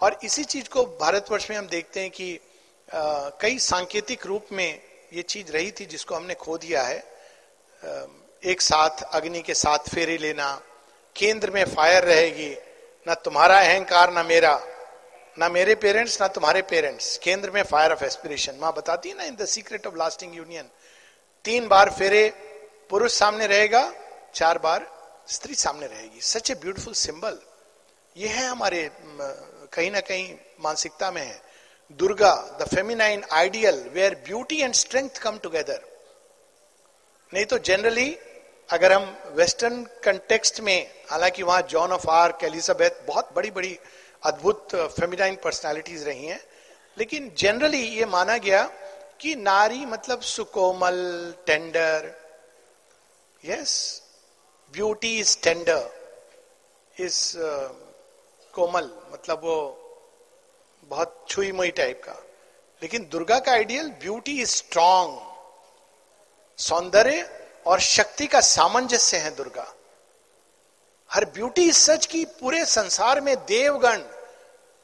और 0.00 0.18
इसी 0.24 0.44
चीज़ 0.44 0.68
को 0.68 0.84
भारतवर्ष 0.84 1.50
में 1.50 1.56
हम 1.56 1.66
देखते 1.66 2.00
हैं 2.00 2.10
कि 2.10 2.40
आ, 2.94 3.28
कई 3.28 3.58
सांकेतिक 3.58 4.26
रूप 4.26 4.46
में 4.52 4.82
ये 5.12 5.22
चीज़ 5.22 5.52
रही 5.52 5.70
थी 5.70 5.86
जिसको 5.86 6.14
हमने 6.14 6.34
खो 6.34 6.58
दिया 6.58 6.82
है। 6.82 6.98
आ, 6.98 8.04
एक 8.44 8.60
साथ 8.60 9.02
अग्नि 9.02 9.42
के 9.42 9.54
साथ 9.54 9.78
फेरे 9.78 10.18
लेना 10.18 10.62
केंद्र 11.16 11.50
में 11.50 11.64
फायर 11.64 12.04
रहेगी 12.04 12.56
ना 13.08 13.14
तुम्हारा 13.14 13.58
अहंकार 13.60 14.12
ना 14.12 14.22
मेरा। 14.22 14.66
ना 15.38 15.48
मेरे 15.48 15.74
पेरेंट्स 15.74 16.20
ना 16.20 16.28
तुम्हारे 16.28 16.62
पेरेंट्स 16.62 17.18
केंद्र 17.18 17.50
में 17.50 17.62
फायर 17.62 17.92
ऑफ़ 17.92 18.04
एस्पिरेशन 18.04 18.54
माँ 18.60 18.72
बताती 18.72 19.08
है 19.08 19.14
ना 19.14 19.24
in 19.24 19.36
the 19.36 19.44
secret 19.44 19.86
of 19.86 19.96
lasting 19.96 20.36
union 20.36 20.68
तीन 21.48 21.68
बार 21.68 21.88
फेरे, 21.90 22.28
पुरुष 22.90 23.12
सामने 23.12 23.46
रहेगा, 23.46 23.80
चार 24.34 24.58
बार 24.58 24.86
स्त्री 25.28 25.54
सामने 25.54 25.86
रहेगी। 25.86 26.20
Such 26.20 26.50
a 26.50 26.54
beautiful 26.54 26.94
symbol. 26.94 27.38
ये 28.16 28.28
है 28.28 28.46
हमारे 28.46 28.80
कहीं 29.72 29.90
ना 29.90 30.00
कहीं 30.00 30.34
मानसिकता 30.60 31.10
में 31.10 31.22
है। 31.22 31.40
Durga, 31.90 32.34
the 32.60 32.66
feminine 32.68 33.24
ideal, 33.32 33.78
where 33.92 34.14
beauty 34.26 34.60
and 34.60 34.74
strength 34.74 35.18
come 35.22 35.38
together. 35.38 35.80
नहीं 37.32 37.44
तो 37.44 37.58
जनरली, 37.58 38.16
अगर 38.68 38.92
हम 38.92 39.16
वेस्टर्न 39.32 39.82
कंटेक्स्ट 40.04 40.60
में, 40.60 40.90
हालाँकि 41.10 41.42
वहाँ 41.42 41.62
जॉन 41.70 41.92
ऑफ़ 41.92 42.08
आर्क, 42.10 42.44
एलिजाबेथ, 42.44 43.06
बहुत 43.06 43.30
बड़ी 43.36 43.50
बड़ी 43.50 43.78
अद्भुत, 44.22 44.74
फेमिनाइन 44.74 45.38
पर्सनालिटीज 45.44 46.06
रही 46.08 46.26
हैं, 46.26 46.40
लेकिन 46.96 47.32
जनरली 47.38 47.82
ये 47.88 48.06
माना 48.06 48.36
गया 48.36 48.70
कि 49.20 49.34
नारी 49.36 49.84
मतलब 49.86 50.20
सुकोमल 50.20 50.98
tender 51.46 52.10
yes 53.44 53.72
beauty 54.72 55.18
is 55.20 55.36
tender 55.42 57.00
is 57.00 57.32
कोमल 58.54 58.90
मतलब 59.12 59.40
वो 59.44 59.56
बहुत 60.84 61.24
छुई 61.28 61.52
मुई 61.52 61.70
टाइप 61.70 62.02
का। 62.04 62.12
लेकिन 62.82 63.08
दुर्गा 63.12 63.38
का 63.38 63.52
आइडियल 63.52 63.88
ब्यूटी 64.00 64.40
इज़ 64.42 64.50
स्ट्रांग 64.50 65.18
सौंदर्य 66.58 67.28
और 67.66 67.80
शक्ति 67.80 68.26
का 68.26 68.40
सामंजस्य 68.40 69.16
है 69.16 69.34
दुर्गा। 69.34 69.66
हर 71.10 71.24
ब्यूटी 71.24 71.70
सच 71.72 72.06
की 72.06 72.24
पूरे 72.40 72.64
संसार 72.64 73.20
में 73.20 73.34
देवगण, 73.46 74.02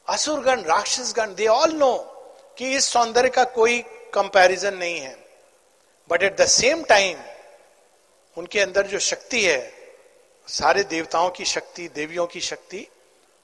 असुरगण, 0.07 0.61
राक्षसगण 0.61 1.33
दे 1.35 1.47
ऑल 1.47 1.73
नो 1.73 1.97
कि 2.57 2.75
इस 2.75 2.85
सौंदर्य 2.85 3.29
का 3.29 3.43
कोई 3.43 3.83
कंपैरिजन 4.15 4.73
नहीं 4.73 4.99
है. 4.99 5.15
But 6.09 6.23
at 6.23 6.37
the 6.37 6.45
same 6.45 6.83
time 6.83 7.23
उनके 8.37 8.59
अंदर 8.59 8.87
जो 8.87 8.99
शक्ति 8.99 9.45
है, 9.45 9.73
सारे 10.47 10.83
देवताओं 10.83 11.29
की 11.29 11.45
शक्ति, 11.45 11.87
देवियों 11.87 12.27
की 12.27 12.41
शक्ति, 12.41 12.87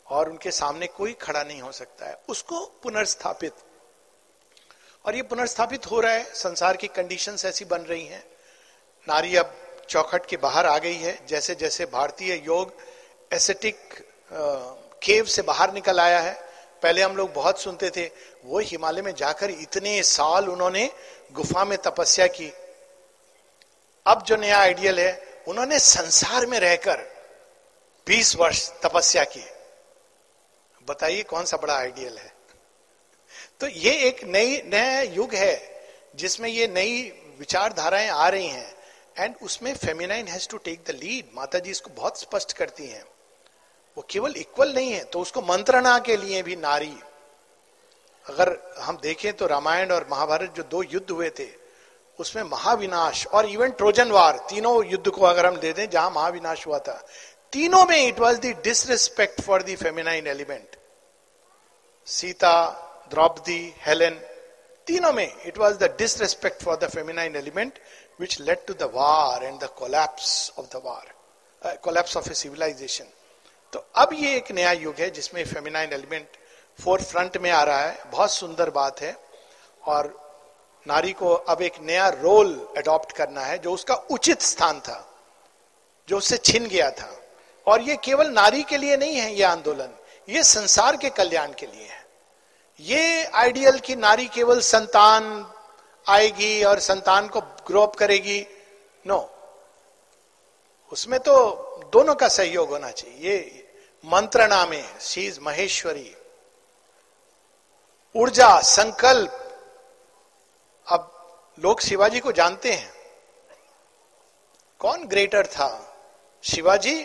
और 0.08 0.30
उनके 0.30 0.52
सामने 0.52 0.88
कोई 0.88 1.14
खड़ा 1.14 1.44
नहीं 1.44 1.62
हो 1.62 1.72
सकता 1.72 2.06
है. 2.06 2.18
उसको 2.30 2.66
पुनर्स्थापित. 2.84 3.54
और 5.06 5.16
ये 5.16 5.22
पुनर्स्थापित 5.22 5.86
हो 5.92 6.00
रहा 6.00 6.14
है, 6.14 6.24
संसार 6.34 6.78
की 6.78 6.88
कंडीशंस 6.88 7.46
ऐसी 7.46 7.66
बन 7.66 7.82
रही 7.82 8.06
हैं. 8.06 8.24
नारी 9.08 9.36
अब 9.36 9.56
चौखट 9.90 10.26
के 10.26 10.38
बाहर 10.38 10.66
आ 10.66 10.78
गई 10.78 10.96
है 10.96 11.18
जैसे 11.26 11.56
जैसे 11.56 11.86
भारतीय 11.86 12.42
योग 12.46 12.74
एसेटिक 13.34 13.78
केव 15.04 15.26
से 15.26 15.42
बाहर 15.42 15.74
निकल 15.74 16.00
आया 16.00 16.20
है 16.20 16.51
पहले 16.84 17.02
हम 17.02 17.18
लोग 17.18 17.34
बहुत 17.34 17.62
सुनते 17.62 17.90
थे, 17.90 18.10
वो 18.46 18.60
हिमालय 18.60 19.02
में 19.02 19.16
जाकर 19.16 19.50
इतने 19.50 20.04
साल 20.04 20.50
उन्होंने 20.50 20.92
गुफा 21.32 21.66
में 21.66 21.78
तपस्या 21.78 22.28
की। 22.28 22.54
अब 24.06 24.24
जो 24.24 24.36
नया 24.36 24.60
आइडियल 24.60 25.00
है, 25.00 25.44
उन्होंने 25.48 25.80
संसार 25.80 26.46
में 26.46 26.60
रहकर 26.60 27.02
20 28.08 28.36
वर्ष 28.36 28.70
तपस्या 28.70 29.24
की। 29.24 29.46
बताइए 30.90 31.24
कौन 31.24 31.46
सा 31.46 31.58
बड़ा 31.58 31.78
आइडियल 31.78 32.18
है? 32.18 32.34
तो 33.60 33.68
ये 33.68 33.94
एक 33.94 34.24
नई, 34.24 34.62
नया 34.66 35.02
युग 35.02 35.34
है, 35.34 35.84
जिसमें 36.16 36.50
ये 36.50 36.68
नई 36.68 37.02
विचारधाराएँ 37.40 38.10
आ 38.10 38.30
रही 38.30 38.48
हैं। 38.48 38.76
एंड 39.20 39.36
उसमें 39.42 39.76
feminine 39.76 40.28
has 40.28 40.48
to 40.48 40.58
take 40.58 40.84
the 40.88 40.92
lead 40.92 41.30
माता 41.34 41.60
जी 41.60 41.72
इसको 41.72 41.90
बहुत 41.90 42.20
स्पष्ट 42.20 42.54
करती 42.54 42.88
हैं। 42.88 43.06
वो 43.98 44.06
केवल 44.10 44.36
इक्वल 44.38 44.74
नहीं 44.74 44.92
है 44.92 45.04
तो 45.06 45.20
उसको 45.20 45.42
मंत्रणा 45.44 45.98
के 46.00 46.18
लिए 46.18 46.42
भी 46.44 46.56
नारी 46.58 46.94
अगर 48.26 48.58
हम 48.80 48.98
देखें 49.02 49.32
तो 49.34 49.48
रामायण 49.48 49.92
और 49.92 50.08
महाभारत 50.12 50.54
जो 50.58 50.64
दो 50.72 50.84
युद्ध 50.84 51.10
हुए 51.12 51.30
थे 51.40 51.48
उसमें 52.20 52.44
महाविनाश 52.44 53.26
और 53.28 53.46
इवन 53.46 53.70
ट्रोजन 53.72 54.12
वार 54.12 54.38
तीनों 54.50 54.74
युद्ध 54.86 55.08
को 55.10 55.22
अगर 55.26 55.46
हम 55.46 55.58
दे 55.58 55.72
दें 55.74 55.90
जहाँ 55.90 56.10
महाविनाश 56.12 56.66
हुआ 56.68 56.80
था 56.80 57.02
तीनों 57.54 57.86
में 57.86 57.98
it 57.98 58.20
was 58.20 58.40
the 58.40 58.56
disrespect 58.64 59.42
for 59.42 59.64
the 59.64 59.76
feminine 59.76 60.28
element 60.28 60.76
Sita 62.08 62.54
Draupadi 63.12 63.62
Helen 63.86 64.20
तीनों 64.88 65.12
में 65.14 65.28
it 65.46 65.58
was 65.58 65.78
the 65.78 65.96
disrespect 65.98 66.64
for 66.64 66.78
the 66.78 66.90
feminine 66.90 67.36
element 67.36 67.80
which 68.20 68.38
led 68.42 68.66
to 68.68 68.74
the 68.76 68.92
war 68.96 69.42
and 69.44 69.60
the 69.60 69.70
collapse 69.78 70.30
of 70.60 70.68
the 70.68 70.82
war, 70.86 71.04
collapse 71.84 72.18
of 72.18 72.30
a 72.32 72.34
civilization. 72.36 73.08
तो 73.74 73.86
अब 73.96 74.10
ये 74.14 74.36
एक 74.36 74.52
नया 74.52 74.72
युग 74.72 74.96
है 75.00 75.10
जिसमें 75.10 75.44
फेमिनाइन 75.46 75.94
एलिमेंट 75.94 76.28
फोर 76.84 77.02
फ्रंट 77.02 77.38
में 77.38 77.52
आ 77.52 77.64
रहा 77.64 77.80
है। 77.80 78.04
बहुत 78.12 78.32
सुंदर 78.32 78.70
बात 78.70 79.02
है। 79.02 79.16
और 79.86 80.22
नारी 80.88 81.12
को 81.14 81.34
अब 81.34 81.62
एक 81.62 81.74
नया 81.82 82.08
रोल 82.10 82.74
अडॉप्ट 82.78 83.12
करना 83.12 83.42
है 83.42 83.58
जो 83.58 83.72
उसका 83.72 83.96
उचित 83.96 84.42
स्थान 84.42 84.80
था, 84.80 85.08
जो 86.10 86.18
उससे 86.18 86.38
छिन 86.38 86.68
गया 86.68 86.90
था। 86.92 87.20
और 87.68 87.82
ये 87.82 87.96
केवल 87.96 88.28
नारी 88.28 88.64
के 88.64 88.78
लिए 88.78 88.98
नहीं 88.98 89.16
है, 89.16 89.34
ये 89.34 89.44
आंदोलन। 89.44 89.90
ये 90.30 90.44
संसार 90.44 90.98
के 90.98 91.10
कल्याण 91.10 91.54
के 91.54 91.66
लिए 91.66 91.88
है। 91.88 92.06
ये 92.80 93.24
आइडियल 93.24 93.80
की 93.80 93.96
नारी 93.96 94.26
केवल 94.26 94.60
संतान 94.60 95.54
आएगी 96.10 96.64
और 96.64 96.80
संतान 96.80 97.28
को 97.28 97.42
ग्रोअप 97.42 97.96
करेगी। 97.96 98.46
नो 99.08 99.30
उसमें 100.92 101.20
तो 101.20 101.36
दोनों 101.94 102.16
का 102.16 102.28
सहयोग 102.28 102.70
होना 102.70 102.92
चाहिए। 102.92 103.30
ये 103.32 103.61
मंत्रणा 104.04 104.66
में 104.66 105.00
शीज 105.00 105.38
महेश्वरी 105.42 106.16
ऊर्जा 108.16 108.60
संकल्प 108.62 109.32
अब 110.88 111.12
लोग 111.58 111.82
शिवाजी 111.82 112.20
को 112.20 112.32
जानते 112.32 112.72
हैं। 112.72 112.94
कौन 114.82 115.06
ग्रेटर 115.08 115.48
था, 115.48 115.70
शिवाजी 116.44 117.00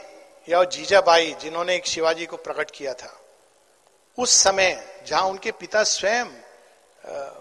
या 0.48 0.62
जीजाबाई 0.66 1.35
जिन्होंने 1.40 1.74
एक 1.76 1.87
शिवाजी 1.87 2.26
को 2.26 2.37
प्रकट 2.37 2.70
किया 2.70 2.94
था? 2.94 3.12
उस 4.18 4.30
समय 4.35 5.02
जहाँ 5.06 5.22
उनके 5.22 5.52
पिता 5.52 5.82
स्वयं 5.85 6.26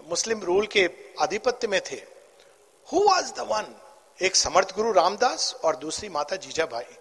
मुस्लिम 0.08 0.42
रूल 0.42 0.66
के 0.66 0.88
आधिपत्य 1.20 1.68
में 1.68 1.80
थे 1.90 2.00
हु 2.88 3.02
वॉज़ 3.04 3.32
द 3.34 3.46
वन 3.48 3.74
एक 4.18 4.36
समर्थ 4.36 4.74
गुरु 4.74 4.92
रामदास 4.92 5.54
और 5.64 5.76
दूसरी 5.76 6.08
माता 6.08 6.36
जीजाबाई। 6.36 6.96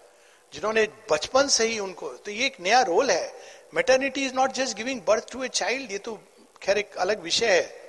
जिन्होंने 0.55 0.87
बचपन 1.11 1.47
से 1.47 1.65
ही 1.67 1.79
उनको 1.79 2.09
तो 2.15 2.31
ये 2.31 2.45
एक 2.45 2.59
नया 2.59 2.81
रोल 2.83 3.11
है। 3.11 3.33
Maternity 3.73 4.25
is 4.25 4.33
not 4.33 4.51
just 4.53 4.77
giving 4.77 5.01
birth 5.07 5.31
to 5.31 5.43
a 5.43 5.47
child 5.49 5.91
ये 5.91 5.97
तो 5.97 6.13
खैर 6.63 6.77
एक 6.77 6.95
अलग 6.97 7.21
विषय 7.21 7.51
है। 7.51 7.83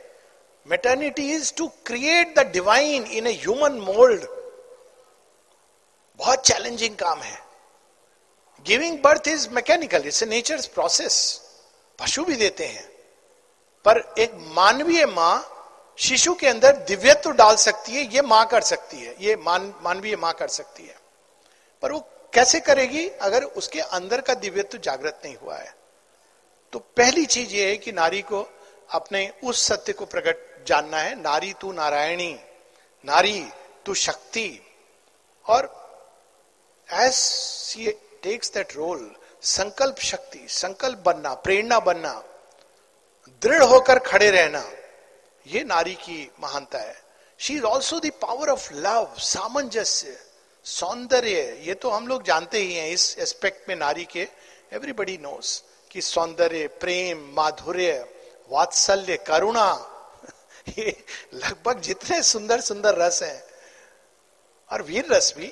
Maternity 0.66 1.30
is 1.32 1.52
to 1.54 1.66
create 1.86 2.34
the 2.38 2.46
divine 2.52 3.04
in 3.04 3.26
a 3.26 3.32
human 3.32 3.72
mould 3.82 4.26
बहुत 6.18 6.46
चैलेंजिंग 6.46 6.96
काम 6.96 7.20
है। 7.20 7.38
Giving 8.66 8.98
birth 9.02 9.28
is 9.28 9.48
mechanical 9.50 10.06
it's 10.06 10.22
a 10.22 10.26
nature 10.26 10.60
process 10.74 11.18
पशु 11.98 12.24
भी 12.24 12.36
देते 12.36 12.66
हैं। 12.66 12.88
पर 13.84 14.02
एक 14.18 14.32
मानवीय 14.54 15.06
माँ 15.06 15.52
शिशु 15.98 16.34
के 16.34 16.46
अंदर 16.46 16.76
दिव्यत्व 16.86 17.30
डाल 17.32 17.56
सकती 17.56 17.92
है, 17.92 18.02
ये 18.14 18.22
माँ 18.22 18.46
कर 18.46 18.60
सकती 18.60 18.96
है, 18.96 19.14
ये 19.20 19.36
मान, 19.36 19.72
मानवीय 19.82 20.16
माँ 20.16 20.32
कर 20.34 20.48
सकती 20.48 20.86
है। 20.86 20.96
पर 21.82 21.92
वो 21.92 22.00
कैसे 22.36 22.60
करेगी 22.60 23.08
अगर 23.08 23.44
उसके 23.44 23.80
अंदर 23.80 24.20
का 24.20 24.34
दिव्यत्व 24.34 24.78
जागृत 24.78 25.20
नहीं 25.24 25.36
हुआ 25.36 25.56
है? 25.56 25.74
तो 26.72 26.78
पहली 26.78 27.26
चीज़ 27.26 27.50
ये 27.50 27.68
है 27.68 27.76
कि 27.76 27.92
नारी 27.92 28.22
को 28.22 28.50
अपने 28.90 29.32
उस 29.44 29.66
सत्य 29.66 29.92
को 29.92 30.06
प्रकट 30.06 30.64
जानना 30.66 30.98
है। 30.98 31.22
नारी 31.22 31.52
तू 31.52 31.72
नारायणी, 31.72 32.40
नारी 33.04 33.50
तू 33.86 33.94
शक्ति। 33.94 34.60
और 35.46 35.86
as 36.92 37.12
she 37.12 37.90
takes 38.22 38.52
that 38.52 38.76
role 38.76 39.16
संकल्प 39.42 39.96
शक्ति, 39.98 40.46
संकल्प 40.48 40.98
बनना, 40.98 41.34
प्रेरणा 41.34 41.80
बनना, 41.80 42.24
दृढ़ 43.42 43.62
होकर 43.62 43.98
खड़े 43.98 44.30
रहना, 44.30 44.70
ये 45.46 45.64
नारी 45.64 45.94
की 45.94 46.32
महानता 46.40 46.78
है। 46.78 47.02
She 47.38 47.56
is 47.56 47.64
also 47.64 47.98
the power 47.98 48.48
of 48.48 48.74
love 48.74 49.14
सामंजस्य। 49.18 50.20
सौंदर्य, 50.66 51.62
ये 51.62 51.74
तो 51.74 51.90
हम 51.90 52.08
लोग 52.08 52.22
जानते 52.22 52.58
ही 52.58 52.74
हैं, 52.74 52.88
इस 52.88 53.18
एस्पेक्ट 53.18 53.68
में 53.68 53.76
नारी 53.76 54.04
के 54.04 54.28
एवरीबडी 54.72 55.18
नोस 55.18 55.64
कि 55.90 56.00
सौंदर्य, 56.00 56.66
प्रेम, 56.66 57.32
माधुर्य, 57.36 58.08
वात्सल्य, 58.50 59.16
करुणा, 59.16 59.92
ये 60.78 61.04
लगभग 61.34 61.80
जितने 61.80 62.22
सुंदर 62.22 62.60
सुंदर 62.60 62.94
रस 62.94 63.22
हैं, 63.22 63.44
और 64.70 64.82
वीर 64.82 65.06
रस 65.12 65.34
भी 65.36 65.46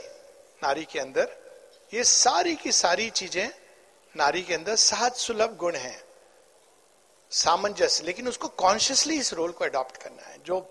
नारी 0.62 0.84
के 0.84 0.98
अंदर, 0.98 1.36
ये 1.94 2.04
सारी 2.04 2.56
की 2.56 2.72
सारी 2.72 3.10
चीज़ें 3.10 3.50
नारी 4.16 4.42
के 4.42 4.54
अंदर 4.54 4.76
सहज 4.76 5.12
सुलभ 5.12 5.56
गुण 5.56 5.74
है, 5.74 6.04
सामंजस्य, 7.30 8.04
लेकिन 8.04 8.28
उसको 8.28 8.48
कॉन्शियसली 8.48 9.18
इस 9.18 9.32
रोल 9.32 9.52
को 9.52 9.64
अडॉप्ट 9.64 9.96
करना 9.96 10.22
है, 10.22 10.38
जो 10.44 10.70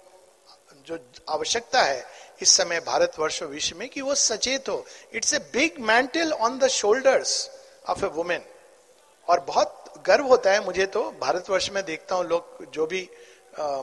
जो 0.88 1.00
आवश्यकता 1.30 1.82
है 1.82 2.06
इस 2.44 2.50
समय 2.58 2.80
भारतवर्ष 2.80 3.42
विश्व 3.44 3.78
में 3.78 3.88
कि 3.90 4.02
वो 4.02 4.16
सचेत 4.16 4.70
हो। 4.70 4.86
It's 5.14 5.34
a 5.34 5.40
big 5.54 5.80
mantle 5.82 6.32
on 6.34 6.58
the 6.60 6.68
shoulders 6.68 7.36
of 7.90 8.06
a 8.06 8.08
woman 8.10 8.44
और 9.28 9.40
बहुत 9.40 9.94
गर्व 10.08 10.26
होता 10.26 10.52
है 10.52 10.64
मुझे 10.66 10.86
तो 10.86 11.04
भारतवर्ष 11.22 11.70
में 11.72 11.84
देखता 11.86 12.16
हूँ 12.16 12.26
लोग 12.26 12.72
जो 12.74 12.86
भी 12.86 13.02
आ, 13.60 13.64
आ, 13.64 13.82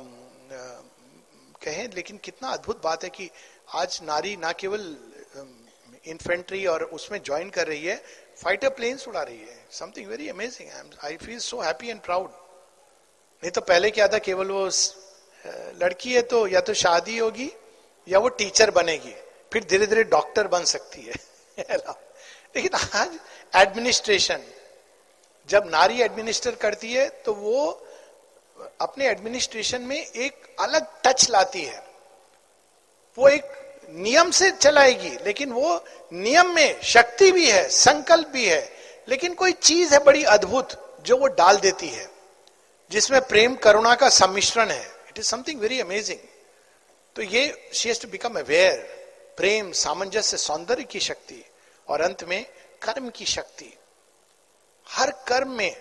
कहें 1.63 1.89
लेकिन 1.95 2.19
कितना 2.25 2.49
अद्भुत 2.49 2.83
बात 2.85 3.05
है 3.05 3.11
कि 3.11 3.31
आज 3.75 3.99
नारी 4.03 4.37
ना 4.37 4.53
केवल 4.53 4.85
इन्फेंट्री 6.07 6.65
और 6.67 6.83
उसमें 6.95 7.21
ज्वाइन 7.23 7.51
कर 7.51 7.67
रही 7.67 7.85
है 7.85 7.97
फाइटर 8.43 8.69
प्लेन्स 8.71 9.09
उड़ा 9.09 9.23
रही 9.23 9.39
है। 9.39 9.59
Something 9.71 10.09
very 10.09 10.29
amazing 10.29 10.71
I 11.05 11.17
feel 11.17 11.39
so 11.39 11.61
happy 11.61 11.89
and 11.89 12.01
proud 12.01 12.31
नहीं 13.43 13.51
तो 13.51 13.61
पहले 13.61 13.91
क्या 13.91 14.07
था 14.09 14.19
केवल 14.19 14.51
वो 14.51 14.69
लड़की 15.83 16.13
है 16.13 16.23
तो 16.31 16.47
या 16.47 16.61
तो 16.61 16.75
शादी 16.75 17.19
होगी 17.19 17.51
या 18.11 18.19
वो 18.19 18.29
टीचर 18.29 18.71
बनेगी, 18.71 19.15
फिर 19.53 19.65
धीरे 19.65 19.87
धीरे 19.87 20.05
डॉक्टर 20.05 20.47
बन 20.49 20.65
सकती 20.65 21.03
है। 21.03 21.15
लेकिन 22.57 22.71
आज 22.95 23.19
एडमिनिस्ट्रेशन, 23.57 24.41
जब 25.49 25.65
नारी 25.67 26.01
एडमिनिस्टर 26.03 26.55
करती 26.55 26.93
है 26.93 27.09
तो 27.09 27.33
वो 27.35 27.87
अपने 28.81 29.07
एडमिनिस्ट्रेशन 29.07 29.83
में 29.83 29.97
एक 29.97 30.57
अलग 30.61 30.87
टच 31.05 31.31
लाती 31.31 31.63
है। 31.63 31.83
वो 33.19 33.29
एक 33.29 33.45
नियम 33.91 34.31
से 34.31 34.51
चलाएगी, 34.51 35.11
लेकिन 35.11 35.53
वो 35.53 35.85
नियम 36.13 36.55
में 36.55 36.81
शक्ति 36.83 37.31
भी 37.33 37.51
है, 37.51 37.69
संकल्प 37.69 38.29
भी 38.29 38.47
है, 38.49 38.73
लेकिन 39.09 39.35
कोई 39.35 39.53
चीज़ 39.53 39.95
है 39.95 40.05
बड़ी 40.05 40.25
अद्भुत 40.25 41.01
जो 41.03 41.17
वो 41.17 41.27
डाल 41.27 41.57
देती 41.57 41.89
है, 41.89 42.11
जिसमें 42.91 43.21
प्रेम 43.21 43.55
करुणा 43.55 43.95
का 43.95 44.09
सम्मिश्रण 44.09 44.71
है। 44.71 44.85
It 45.09 45.19
is 45.19 45.27
something 45.27 45.61
very 45.61 45.81
amazing 45.81 46.19
तो 47.17 47.23
ये 47.23 47.71
शी 47.75 47.93
टू 47.95 48.09
बिकम 48.09 48.39
अवेयर 48.39 48.79
प्रेम 49.37 49.71
सामंजस्य, 49.75 50.37
सौंदर्य 50.37 50.85
की 50.85 51.01
शक्ति 51.01 51.45
और 51.89 52.01
अंत 52.01 52.25
में 52.25 52.45
कर्म 52.83 53.09
की 53.11 53.25
शक्ति। 53.27 53.73
हर 54.87 55.11
कर्म 55.29 55.51
में, 55.51 55.77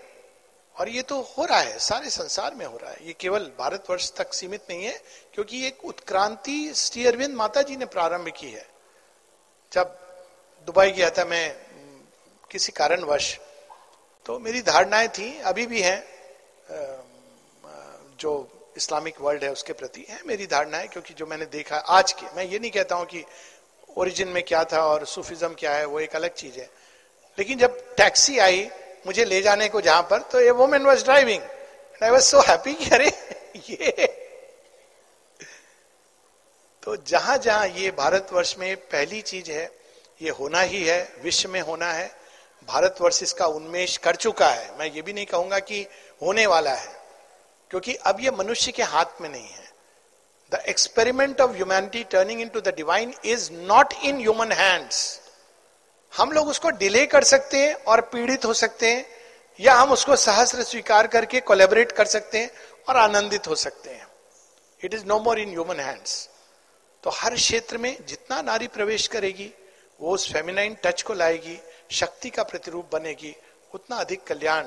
और 0.75 0.89
ये 0.89 1.01
तो 1.01 1.21
हो 1.21 1.45
रहा 1.45 1.59
है, 1.59 1.77
सारे 1.79 2.09
संसार 2.09 2.55
में 2.55 2.65
हो 2.65 2.77
रहा 2.77 2.91
है। 2.91 3.07
ये 3.07 3.13
केवल 3.19 3.51
भारतवर्ष 3.59 4.11
तक 4.17 4.33
सीमित 4.33 4.65
नहीं 4.69 4.85
है, 4.85 4.97
क्योंकि 5.33 5.65
एक 5.67 5.85
उत्क्रांति 5.85 6.73
श्री 6.75 7.05
अरविंद 7.05 7.35
माता 7.35 7.61
जी 7.61 7.75
ने 7.77 7.85
प्रारंभ 7.87 8.29
की 8.37 8.51
है। 8.51 8.65
जब 9.71 9.97
दुबई 10.67 10.91
गया 10.91 11.09
था 11.09 11.25
मैं, 11.25 11.55
किसी 12.51 12.71
कारणवश 12.71 13.37
तो 14.25 14.37
मेरी 14.39 14.61
धारणाएँ 14.61 15.07
थी, 15.09 15.39
अभी 15.41 15.65
भी 15.65 15.81
हैं 15.81 16.03
जो 18.19 18.31
इस्लामिक 18.79 19.21
वर्ल्ड 19.21 19.43
है 19.43 19.51
उसके 19.51 19.73
प्रति, 19.73 20.05
है 20.09 20.19
मेरी 20.27 20.45
धारणा 20.47 20.77
है, 20.77 20.87
क्योंकि 20.87 21.13
जो 21.13 21.25
मैंने 21.25 21.45
देखा 21.47 21.77
आज 21.89 22.11
के, 22.11 22.25
मैं 22.35 22.43
ये 22.45 22.59
नहीं 22.59 22.71
कहता 22.71 22.95
हूँ 22.95 23.05
कि 23.05 23.23
ओरिजिन 23.97 24.27
में 24.27 24.43
क्या 24.43 24.63
था 24.63 24.81
और 24.85 25.05
सूफिज्म 25.05 25.53
क्या 25.53 25.73
है, 25.73 25.85
वो 25.85 25.99
एक 25.99 26.15
अलग 26.15 26.33
चीज़ 26.33 26.59
है। 26.59 26.69
लेकिन 27.37 27.57
जब 27.57 27.79
टैक्सी 27.95 28.37
आई, 28.39 28.69
मुझे 29.07 29.25
ले 29.25 29.41
जाने 29.41 29.67
को 29.69 29.81
जहाँ 29.81 30.01
पर 30.01 30.21
तो 30.21 30.41
ये 30.41 30.51
woman 30.51 30.85
was 30.85 31.03
driving 31.03 31.41
I 32.01 32.09
was 32.09 32.23
so 32.23 32.39
happy 32.41 32.73
कि 32.73 32.89
अरे, 32.89 33.11
ये। 33.69 34.07
तो 36.83 36.95
जहाँ 36.97 37.37
जहाँ 37.37 37.67
ये 37.67 37.91
भारतवर्ष 37.91 38.55
में 38.59 38.75
पहली 38.77 39.21
चीज़ 39.21 39.51
है, 39.51 39.69
ये 40.21 40.29
होना 40.29 40.61
ही 40.61 40.83
है, 40.83 41.01
विश्व 41.23 41.49
में 41.49 41.61
होना 41.61 41.91
है, 41.93 42.07
भारतवर्ष 42.67 43.23
इसका 43.23 43.45
उन्मेष 43.47 43.97
कर 43.97 44.15
चुका 44.15 44.49
है। 44.49 44.77
मैं 44.79 44.91
ये 44.91 45.01
भी 45.01 45.13
नहीं 45.13 45.25
कहूँगा 45.25 45.59
कि 45.59 45.81
होने 46.21 46.45
वाला 46.47 46.73
है। 46.73 46.98
क्योंकि 47.71 47.93
अब 47.95 48.19
ये 48.19 48.31
मनुष्य 48.31 48.71
के 48.71 48.83
हाथ 48.85 49.21
में 49.21 49.29
नहीं 49.29 49.47
है। 49.47 49.67
The 50.51 50.63
experiment 50.69 51.41
of 51.41 51.51
humanity 51.51 52.03
turning 52.03 52.41
into 52.49 52.61
the 52.61 52.73
divine 52.75 53.13
is 53.25 53.51
not 53.53 53.93
in 54.03 54.19
human 54.19 54.51
hands 54.51 55.19
हम 56.13 56.31
लोग 56.31 56.47
उसको 56.47 56.69
डिले 56.77 57.05
कर 57.05 57.23
सकते 57.23 57.57
हैं 57.57 57.73
और 57.75 58.01
पीड़ित 58.13 58.45
हो 58.45 58.53
सकते 58.55 58.91
हैं, 58.91 59.05
या 59.59 59.73
हम 59.75 59.91
उसको 59.91 60.15
सहस्र 60.15 60.63
स्वीकार 60.63 61.07
करके 61.07 61.39
कोलेबरेट 61.41 61.91
कर 61.91 62.05
सकते 62.07 62.37
हैं 62.37 62.51
और 62.89 62.97
आनंदित 62.97 63.47
हो 63.47 63.55
सकते 63.55 63.89
हैं। 63.89 64.07
It 64.81 64.93
is 64.93 65.05
no 65.05 65.19
more 65.19 65.39
in 65.39 65.49
human 65.49 65.79
hands 65.79 66.27
तो 67.03 67.09
हर 67.09 67.35
क्षेत्र 67.35 67.77
में 67.77 68.05
जितना 68.07 68.41
नारी 68.41 68.67
प्रवेश 68.67 69.07
करेगी, 69.07 69.51
वो 69.99 70.13
उस 70.13 70.31
फेमिनाइन 70.33 70.75
टच 70.83 71.01
को 71.01 71.13
लाएगी, 71.13 71.57
शक्ति 71.91 72.29
का 72.29 72.43
प्रतिरूप 72.43 72.89
बनेगी, 72.93 73.35
उतना 73.73 73.95
अधिक 73.97 74.23
कल्याण 74.23 74.63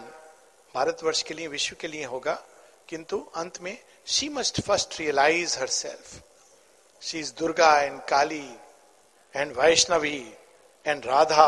भारतवर्ष 0.75 1.23
के 1.23 1.35
लिए, 1.35 1.49
विश्व 1.49 1.77
के 1.81 1.89
लिए 1.89 2.05
होगा। 2.05 2.43
किंतु 2.93 3.19
अंत 3.37 3.61
में 3.63 3.77
she 4.07 4.29
must 4.29 4.61
first 4.61 4.99
realise 5.01 5.59
herself 5.67 6.09
she 7.03 7.19
is 7.21 7.33
Durga 7.39 7.71
and 7.81 8.01
Kali 8.09 8.47
and 9.35 9.53
Vaishnavi 9.59 10.19
and 10.87 11.07
Radha 11.07 11.47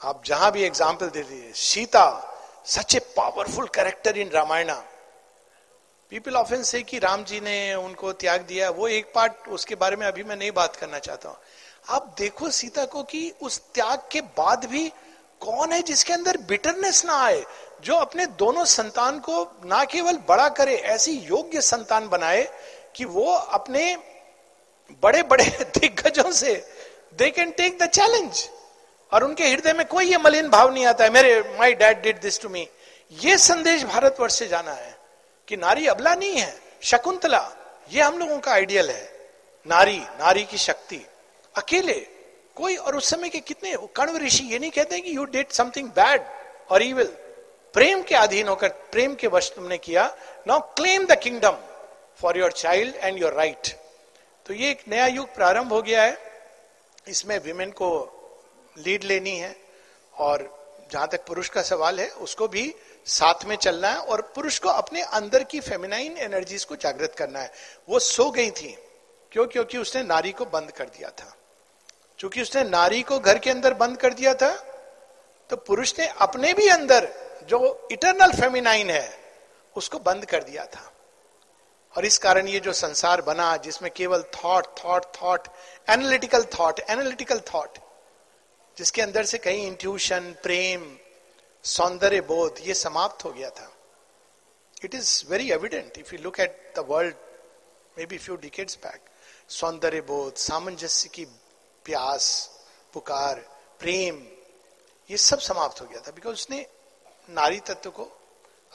आप 0.00 0.22
जहाँ 0.26 0.50
भी 0.52 0.62
एग्ज़ाम्पल 0.64 1.08
दे 1.08 1.22
दीजिए 1.22 1.52
Sita 1.62 2.06
such 2.66 2.94
a 2.94 2.98
powerful 3.16 3.66
character 3.74 4.18
in 4.18 4.30
Ramayana 4.30 4.72
people 6.12 6.36
often 6.36 6.62
say 6.62 6.82
कि 6.82 6.98
राम 6.98 7.24
जी 7.24 7.40
ने 7.40 7.74
उनको 7.74 8.12
त्याग 8.14 8.42
दिया, 8.42 8.70
वो 8.70 8.88
एक 8.88 9.12
पार्ट 9.14 9.48
उसके 9.48 9.74
बारे 9.74 9.96
में 9.96 10.06
अभी 10.06 10.22
मैं 10.24 10.36
नहीं 10.36 10.52
बात 10.52 10.76
करना 10.76 10.98
चाहता 10.98 11.28
हूँ। 11.28 11.36
आप 11.88 12.14
देखो 12.18 12.50
सीता 12.50 12.84
को 12.84 13.02
कि 13.02 13.32
उस 13.42 13.60
त्याग 13.74 14.08
के 14.12 14.20
बाद 14.38 14.64
भी 14.64 14.88
कौन 15.40 15.72
है 15.72 15.82
जिसके 15.82 16.12
अंदर 16.12 16.36
बिटरनेस 16.48 17.04
ना 17.04 17.16
आए? 17.24 17.44
जो 17.84 17.94
अपने 17.94 18.26
दोनों 18.38 18.64
संतान 18.64 19.18
को 19.18 19.42
ना 19.64 19.84
केवल 19.84 20.18
बड़ा 20.28 20.48
करे, 20.48 20.74
ऐसी 20.74 21.12
योग्य 21.12 21.60
संतान 21.60 22.08
बनाए 22.08 22.48
कि 22.96 23.04
वो 23.04 23.32
अपने 23.32 23.96
बड़े 25.02 25.22
बड़े 25.22 25.44
दिग्गजों 25.78 26.30
से 26.32 26.54
they 27.18 27.30
can 27.30 27.50
take 27.50 27.78
the 27.82 27.86
challenge 27.86 28.48
और 29.12 29.24
उनके 29.24 29.48
हृदय 29.48 29.72
में 29.72 29.86
कोई 29.86 30.10
ये 30.10 30.18
मलिन 30.18 30.48
भाव 30.48 30.72
नहीं 30.74 30.86
आता 30.86 31.04
है, 31.04 31.10
मेरे 31.10 31.56
my 31.58 31.74
dad 31.74 32.02
did 32.02 32.20
this 32.20 32.40
to 32.40 32.48
me 32.48 32.68
ये 33.12 33.36
संदेश 33.38 33.84
भारतवर्ष 33.84 34.38
से 34.38 34.48
जाना 34.48 34.72
है 34.72 34.96
कि 35.48 35.56
नारी 35.56 35.86
अबला 35.86 36.14
नहीं 36.14 36.36
है, 36.36 36.54
शकुंतला, 36.82 37.40
ये 37.90 38.02
हम 38.02 38.18
लोगों 38.18 38.38
का 38.38 38.52
आइडियल 38.52 38.90
है। 38.90 39.18
नारी 39.66 39.98
नारी 39.98 40.44
की 40.44 40.58
शक्ति। 40.58 41.00
अकेले, 41.54 41.94
कोई 42.56 42.76
और 42.76 42.96
उस 42.96 43.08
समय 43.10 43.28
के 43.28 43.38
कितने 43.40 43.74
कण्व 43.96 44.16
ऋषि 44.16 44.44
ये 44.44 44.58
नहीं 44.58 44.70
कहते 44.70 44.98
कि 44.98 45.16
यू 45.16 45.24
डिड 45.24 45.50
समथिंग 45.50 45.88
बैड 45.88 46.22
और 46.70 46.82
इविल 46.82 47.12
प्रेम 47.74 48.02
के 48.02 48.14
अधीन 48.14 48.48
होकर, 48.48 48.68
प्रेम 48.68 49.14
के 49.14 49.26
वश 49.26 49.50
तुमने 49.56 49.78
किया। 49.78 50.04
Now 50.46 50.60
claim 50.74 51.06
the 51.06 51.18
kingdom 51.18 51.56
for 52.18 52.38
your 52.38 52.52
child 52.52 52.96
and 52.96 53.18
your 53.18 53.32
right 53.32 53.68
तो 54.46 54.54
ये 54.54 54.70
एक 54.70 54.82
नया 54.88 55.06
युग 55.06 55.34
प्रारंभ 55.34 55.72
हो 55.72 55.80
गया 55.82 56.02
है। 56.02 56.16
इसमें 57.08 57.38
विमेन 57.38 57.70
को 57.70 57.88
लीड 58.76 59.04
लेनी 59.04 59.36
है 59.36 59.54
और 60.14 60.48
जहाँ 60.92 61.08
तक 61.08 61.24
पुरुष 61.26 61.48
का 61.48 61.62
सवाल 61.62 62.00
है, 62.00 62.08
उसको 62.08 62.48
भी 62.48 62.74
साथ 63.06 63.44
में 63.44 63.56
चलना 63.56 63.88
है 63.88 63.96
और 63.96 64.20
पुरुष 64.34 64.58
को 64.58 64.68
अपने 64.68 65.02
अंदर 65.02 65.44
की 65.44 65.60
फेमिनाइन 65.60 66.16
एनर्जीज 66.16 66.64
को 66.64 66.76
जागृत 66.76 67.14
करना 67.18 67.40
है। 67.40 67.52
वो 67.88 67.98
सो 67.98 68.30
गई 68.30 68.50
थी। 68.50 68.76
क्यों? 69.32 69.46
क्योंकि 69.46 69.78
उसने 69.78 70.02
नारी 70.02 70.32
को 70.32 70.44
बंद 70.44 70.70
कर 70.70 70.84
दिया 70.86 71.10
था। 71.10 71.34
क्योंकि 72.18 72.42
उसने 72.42 72.62
नारी 72.64 73.02
को 73.02 73.18
घर 73.18 73.38
के 73.38 73.50
अंदर 73.50 73.74
बंद 73.74 73.96
कर 73.96 74.14
दिया 74.14 74.34
था 74.34 74.50
तो 75.50 75.56
पुरुष 75.56 75.92
ने 75.98 76.06
अपने 76.18 76.52
भी 76.52 76.68
अंदर 76.68 77.08
जो 77.44 77.88
इटरनल 77.92 78.32
फेमिनाइन 78.32 78.90
है, 78.90 79.18
उसको 79.76 79.98
बंद 79.98 80.24
कर 80.24 80.42
दिया 80.42 80.64
था। 80.66 80.92
और 81.96 82.04
इस 82.04 82.18
कारण 82.18 82.48
ये 82.48 82.60
जो 82.60 82.72
संसार 82.72 83.22
बना, 83.22 83.56
जिसमें 83.56 83.90
केवल 83.90 84.22
thought 84.22 84.66
thought 84.84 85.06
thought 85.22 85.48
analytical 85.88 86.44
thought 86.58 86.80
analytical 86.80 87.40
thought 87.54 87.78
जिसके 88.76 89.02
अंदर 89.02 89.24
से 89.24 89.38
कहीं 89.38 89.66
इंट्यूशन 89.66 90.32
प्रेम, 90.42 90.96
सौंदर्य, 91.64 92.20
बोध, 92.20 92.58
ये 92.60 92.74
समाप्त 92.74 93.24
हो 93.24 93.30
गया 93.32 93.50
था। 93.50 93.72
It 94.84 94.94
is 94.94 95.24
very 95.28 95.50
evident 95.52 95.98
if 95.98 96.14
you 96.14 96.20
look 96.22 96.40
at 96.40 96.72
the 96.76 96.84
world 96.88 97.14
maybe 98.06 98.18
few 98.18 98.36
decades 98.36 98.76
back 98.76 99.00
सौंदर्य, 99.48 100.00
बोध, 100.00 100.34
सामंजस्य 100.34 101.08
की 101.08 101.24
प्यास, 101.84 102.50
पुकार, 102.92 103.34
प्रेम, 103.78 104.26
ये 105.10 105.16
सब 105.16 105.38
समाप्त 105.38 105.80
हो 105.80 105.86
गया 105.86 106.00
था। 106.00 106.10
बिकॉज़ 106.10 106.34
उसने 106.34 106.66
नारी 107.28 107.60
तत्व 107.60 107.90
को, 107.90 108.04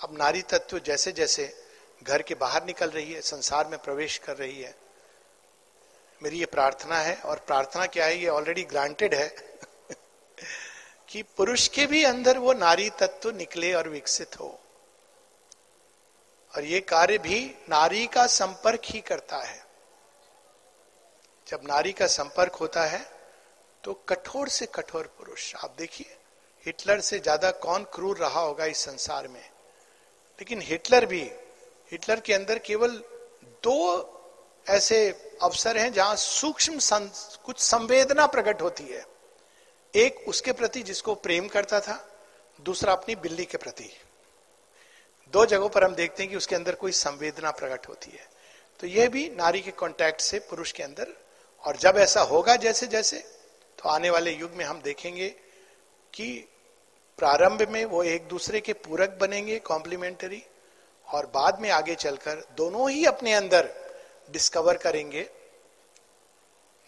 अब 0.02 0.18
नारी 0.18 0.42
तत्व 0.42 0.80
जैसे 0.80 1.12
जैसे 1.12 1.68
घर 2.04 2.22
के 2.22 2.36
बाहर 2.36 2.66
निकल 2.66 2.90
रही 2.90 3.14
है, 3.14 3.22
संसार 3.22 3.68
में 3.68 3.80
प्रवेश 3.80 4.18
कर 4.18 4.38
रही 4.38 4.62
है, 4.62 4.76
मेरी 6.24 6.40
ये 6.40 6.46
प्रार्थना 6.46 6.98
है, 6.98 7.16
और 7.16 7.40
प्रार्थना 7.40 7.86
क्या 7.86 8.06
है, 8.06 8.18
ये 8.18 8.28
ऑलरेडी 8.28 8.64
ग्रांटेड 8.64 9.14
है 9.14 9.36
कि 11.10 11.24
पुरुष 11.24 11.68
के 11.68 11.86
भी 11.86 12.04
अंदर 12.04 12.38
वो 12.38 12.54
नारी 12.54 12.90
तत्व 12.90 13.32
निकले 13.32 13.74
और 13.74 13.90
विकसित 13.90 14.40
हो। 14.40 14.60
और 16.56 16.64
ये 16.64 16.80
कार्य 16.80 17.18
भी 17.18 17.56
नारी 17.70 18.08
का 18.08 18.28
संपर्क 18.28 18.82
ही 18.86 19.02
करता 19.02 19.38
है। 19.38 19.66
जब 21.48 21.62
नारी 21.64 21.94
का 21.94 22.08
संपर्क 22.08 22.54
होता 22.54 22.84
है 22.84 23.12
तो 23.84 23.94
कठोर 23.94 24.50
से 24.50 24.66
कठोर 24.66 25.08
पुरुष, 25.18 25.56
आप 25.56 25.76
देखिए 25.78 26.18
हिटलर 26.66 27.00
से 27.00 27.20
ज़्यादा 27.20 27.52
कौन 27.52 27.84
क्रूर 27.84 28.18
रहा 28.18 28.40
होगा 28.40 28.66
इस 28.66 28.78
संसार 28.78 29.28
में? 29.28 29.42
लेकिन 30.40 30.62
हिटलर 30.62 31.06
भी, 31.06 31.22
हिटलर 31.92 32.20
के 32.20 32.34
अंदर 32.34 32.60
केवल 32.60 33.02
दो 33.64 34.10
ऐसे 34.68 34.98
अवसर 35.42 35.78
हैं 35.78 35.92
जहाँ 35.94 36.16
सूक्ष्म 36.16 36.80
कुछ 37.46 37.60
संवेदना 37.60 38.26
प्रकट 38.28 38.62
होती 38.62 38.84
है। 38.84 39.06
एक 39.94 40.24
उसके 40.28 40.52
प्रति 40.52 40.82
जिसको 40.84 41.16
प्रेम 41.16 41.48
करता 41.48 41.80
था, 41.80 41.96
दूसरा 42.60 42.94
अपनी 42.94 43.16
बिल्ली 43.16 43.46
के 43.46 43.58
प्रति। 43.58 43.90
दो 45.34 45.46
जगहों 45.46 45.70
पर 45.70 45.84
हम 45.84 45.96
देखते 45.96 46.24
हैं 46.24 46.30
कि 46.32 46.38
उसके 46.38 46.56
अंदर 46.56 46.76
कोई 46.76 46.92
संवेदना 46.92 47.52
प्रकट 47.52 47.88
होती 47.88 48.12
है। 48.12 48.28
तो 48.80 48.88
यह 48.88 49.10
भी 49.10 49.30
नारी 49.30 49.62
के 49.62 49.72
कांटेक्ट 49.72 50.22
से 50.22 50.40
पुरुष 50.40 50.72
के 50.72 50.84
अंदर। 50.84 51.14
और 51.64 51.78
जब 51.78 51.98
ऐसा 51.98 52.22
होगा 52.22 52.56
जैसे 52.56 52.88
जैसे 52.88 53.18
तो 53.80 53.90
आने 53.90 54.10
वाले 54.10 54.32
युग 54.32 54.52
में 54.52 54.66
हम 54.66 54.82
देखेंगे 54.82 55.28
कि 56.14 56.28
प्रारंभ 57.18 57.62
में 57.70 57.86
वो 57.86 58.04
एक 58.04 58.28
दूसरे 58.28 58.62
के 58.62 58.74
पूरक 58.74 59.18
बनेंगे 59.22 59.60
कॉम्प्लीमेंटरी 59.60 60.44
और 61.08 61.26
बाद 61.26 61.60
में 61.60 61.70
आगे 61.70 61.96
चलकर 61.96 62.46
दोनों 62.58 62.90
ही 62.90 63.06
अपने 63.06 63.34
अंदर 63.34 63.70
डिस्कवर 64.32 64.78
करेंगे। 64.78 65.30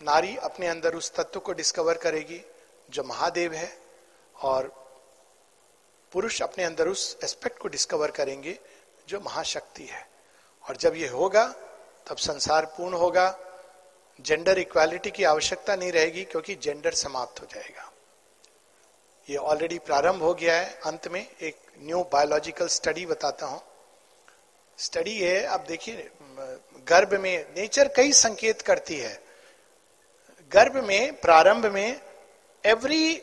नारी 0.01 0.37
अपने 0.37 0.67
अंदर 0.67 0.95
उस 0.95 1.13
तत्व 1.13 1.39
को 1.39 1.53
डिस्कवर 1.53 1.97
करेगी 1.97 2.41
जो 2.89 3.03
महादेव 3.03 3.53
है, 3.53 3.77
और 4.35 4.85
पुरुष 6.11 6.41
अपने 6.41 6.63
अंदर 6.63 6.87
उस 6.87 7.17
एस्पेक्ट 7.23 7.57
को 7.57 7.67
डिस्कवर 7.67 8.11
करेंगे 8.11 8.59
जो 9.09 9.19
महाशक्ति 9.19 9.85
है। 9.85 10.09
और 10.69 10.77
जब 10.77 10.95
ये 10.95 11.07
होगा, 11.07 11.55
तब 12.07 12.17
संसार 12.17 12.65
पूर्ण 12.65 12.93
होगा। 12.93 13.39
जेंडर 14.21 14.59
इक्वालिटी 14.59 15.11
की 15.11 15.23
आवश्यकता 15.23 15.75
नहीं 15.75 15.91
रहेगी, 15.91 16.23
क्योंकि 16.23 16.55
जेंडर 16.55 16.93
समाप्त 16.93 17.41
हो 17.41 17.47
जाएगा। 17.51 17.91
ये 19.27 19.37
ऑलरेडी 19.37 19.77
प्रारंभ 19.79 20.21
हो 20.23 20.33
गया 20.33 20.55
है। 20.55 20.79
अंत 20.85 21.07
में 21.07 21.21
एक 21.21 21.55
न्यू 21.79 22.03
बायोलॉजिकल 22.13 22.67
स्टडी 22.69 23.05
बताता 23.05 23.45
हूँ। 23.45 23.61
स्टडी 24.77 25.17
है 25.19 25.41
अब 25.45 25.65
देखिए, 25.67 26.09
गर्भ 26.87 27.13
में 27.13 27.45
नेचर 27.57 27.87
कई 27.95 28.11
संकेत 28.13 28.61
करती 28.61 28.95
है। 28.95 29.19
गर्भ 30.51 30.83
में, 30.83 31.19
प्रारंभ 31.21 31.65
में 31.65 32.01
every 32.63 33.21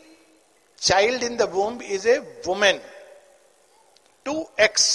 child 0.79 1.23
in 1.23 1.37
the 1.37 1.43
womb 1.51 1.81
is 1.83 2.09
a 2.09 2.19
woman 2.47 2.81
two 4.27 4.35
X 4.61 4.87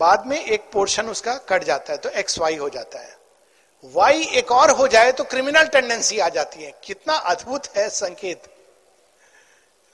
बाद 0.00 0.26
में 0.26 0.38
एक 0.38 0.70
पोर्शन 0.72 1.08
उसका 1.08 1.36
कट 1.48 1.64
जाता 1.64 1.92
है 1.92 1.98
तो 1.98 2.08
एक्स 2.10 2.38
वाई 2.38 2.56
हो 2.56 2.68
जाता 2.68 2.98
है। 2.98 3.16
वाई 3.84 4.24
एक 4.24 4.52
और 4.52 4.70
हो 4.70 4.88
जाए 4.88 5.12
तो 5.12 5.24
क्रिमिनल 5.24 5.66
टेंडेंसी 5.66 6.18
आ 6.18 6.28
जाती 6.28 6.62
है। 6.62 6.80
कितना 6.84 7.14
अद्भुत 7.14 7.66
है 7.76 7.90
संकेत। 7.90 8.42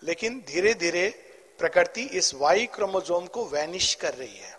लेकिन 0.03 0.44
धीरे 0.48 0.74
धीरे 0.74 1.09
प्रकृति 1.59 2.03
इस 2.03 2.35
वाई 2.35 2.66
क्रोमोजोम 2.66 3.26
को 3.26 3.44
वैनिश 3.44 3.94
कर 3.94 4.14
रही 4.14 4.37
है। 4.37 4.59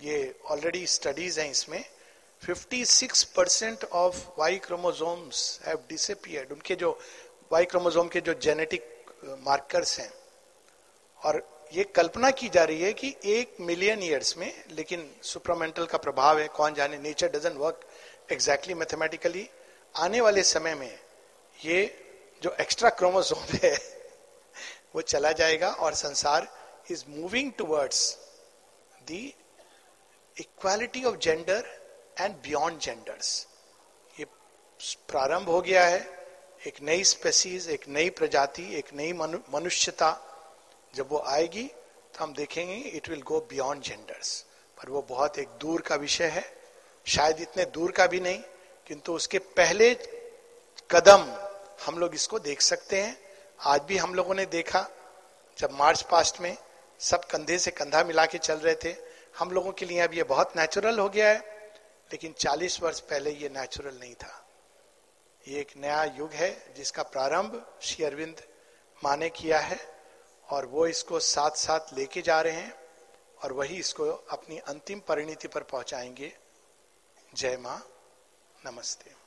ये 0.00 0.40
ऑलरेडी 0.46 0.86
स्टडीज़ 0.86 1.40
हैं 1.40 1.50
इसमें। 1.50 1.84
56 2.46 3.22
percent 3.22 3.84
of 3.84 4.16
Y 4.38 4.56
chromosomes 4.56 5.60
have 5.66 5.84
disappeared 5.88 6.52
उनके 6.52 6.74
जो, 6.74 7.00
वाई 7.52 7.64
क्रोमोजोम 7.64 8.08
के 8.08 8.20
जो 8.20 8.34
जेनेटिक 8.34 9.04
मार्कर्स 9.24 10.00
हैं, 10.00 10.12
और 11.24 11.59
ये 11.72 11.82
कल्पना 11.94 12.30
की 12.30 12.48
जा 12.48 12.62
रही 12.64 12.82
है 12.82 12.92
कि 12.92 13.14
एक 13.24 13.56
मिलियन 13.60 14.02
ईयर्स 14.02 14.36
में, 14.38 14.52
लेकिन 14.70 15.10
सुपरामेंटल 15.22 15.86
का 15.86 15.98
प्रभाव 15.98 16.38
है, 16.38 16.46
कौन 16.48 16.74
जाने 16.74 16.98
nature 16.98 17.28
doesn't 17.30 17.56
work 17.56 17.80
exactly 18.32 18.74
mathematically 18.74 19.48
आने 19.94 20.20
वाले 20.20 20.42
समय 20.42 20.74
में 20.74 20.98
ये 21.58 21.78
जो 22.42 22.54
एक्स्ट्रा 22.60 22.90
क्रोमोसोम 22.90 23.44
है, 23.62 23.76
वो 24.94 25.00
चला 25.02 25.32
जाएगा 25.32 25.68
और 25.70 25.94
संसार 25.94 26.48
is 26.90 27.04
moving 27.08 27.52
towards 27.58 28.00
the 29.10 29.30
equality 30.36 31.04
of 31.04 31.16
gender 31.18 31.66
and 32.20 32.34
beyond 32.44 32.80
genders 32.80 33.46
ये 34.18 34.24
प्रारंभ 35.08 35.48
हो 35.48 35.60
गया 35.60 35.84
है, 35.84 36.00
एक 36.66 36.82
नई 36.82 37.04
स्पेसीज 37.04 37.68
एक 37.70 37.88
नई 37.88 38.10
प्रजाति, 38.10 38.66
एक 38.78 38.92
नई 38.94 39.12
मनुष्यता 39.12 40.10
जब 40.94 41.08
वो 41.10 41.22
आएगी 41.26 41.64
तो 42.14 42.24
हम 42.24 42.32
देखेंगे 42.34 42.74
it 42.74 43.08
will 43.08 43.22
go 43.22 43.40
beyond 43.40 43.82
genders 43.82 44.46
पर 44.78 44.90
वो 44.90 45.02
बहुत 45.02 45.38
एक 45.38 45.48
दूर 45.60 45.80
का 45.80 45.94
विषय 45.96 46.26
है। 46.26 46.44
शायद 47.06 47.40
इतने 47.40 47.64
दूर 47.64 47.92
का 47.92 48.06
भी 48.06 48.20
नहीं, 48.20 48.42
किंतु 48.86 49.12
उसके 49.12 49.38
पहले 49.38 49.94
कदम 50.90 51.26
हम 51.86 51.98
लोग 51.98 52.14
इसको 52.14 52.38
देख 52.38 52.60
सकते 52.60 53.00
हैं। 53.02 53.16
आज 53.60 53.82
भी 53.82 53.96
हम 53.96 54.14
लोगों 54.14 54.34
ने 54.34 54.46
देखा, 54.46 54.86
जब 55.58 55.72
मार्च 55.72 56.02
पास्ट 56.02 56.40
में 56.40 56.56
सब 57.00 57.24
कंधे 57.24 57.58
से 57.58 57.70
कंधा 57.70 58.02
मिला 58.04 58.26
के 58.26 58.38
चल 58.38 58.58
रहे 58.58 58.74
थे, 58.74 58.94
हम 59.38 59.50
लोगों 59.50 59.72
के 59.72 59.86
लिए 59.86 60.00
अब 60.00 60.14
ये 60.14 60.22
बहुत 60.22 60.56
नेचुरल 60.56 60.98
हो 60.98 61.08
गया 61.08 61.28
है, 61.28 61.38
लेकिन 62.10 62.32
40 62.32 62.82
वर्ष 62.82 63.00
पहले 63.00 63.30
ये 63.30 63.48
नेचुरल 63.48 63.98
नहीं 64.00 64.14
था। 64.14 64.46
ये 65.48 65.60
एक 65.60 65.72
नया 65.76 66.04
युग 66.18 66.32
है, 66.32 66.50
जिसका 66.76 67.02
प्रारंभ 67.02 67.64
श्री 67.82 68.04
अरविंद 68.04 68.42
माने 69.04 69.28
किया 69.30 69.58
है। 69.58 69.99
और 70.50 70.66
वो 70.66 70.86
इसको 70.86 71.20
साथ 71.20 71.50
साथ 71.50 71.80
लेके 71.92 72.22
जा 72.22 72.40
रहे 72.40 72.52
हैं 72.52 72.74
और 73.44 73.52
वही 73.52 73.76
इसको 73.76 74.04
अपनी 74.04 74.58
अंतिम 74.58 75.00
परिणति 75.00 75.48
पर 75.48 75.62
पहुंचाएँगे। 75.62 76.36
जय 77.34 77.56
माँ। 77.56 77.88
नमस्ते। 78.66 79.19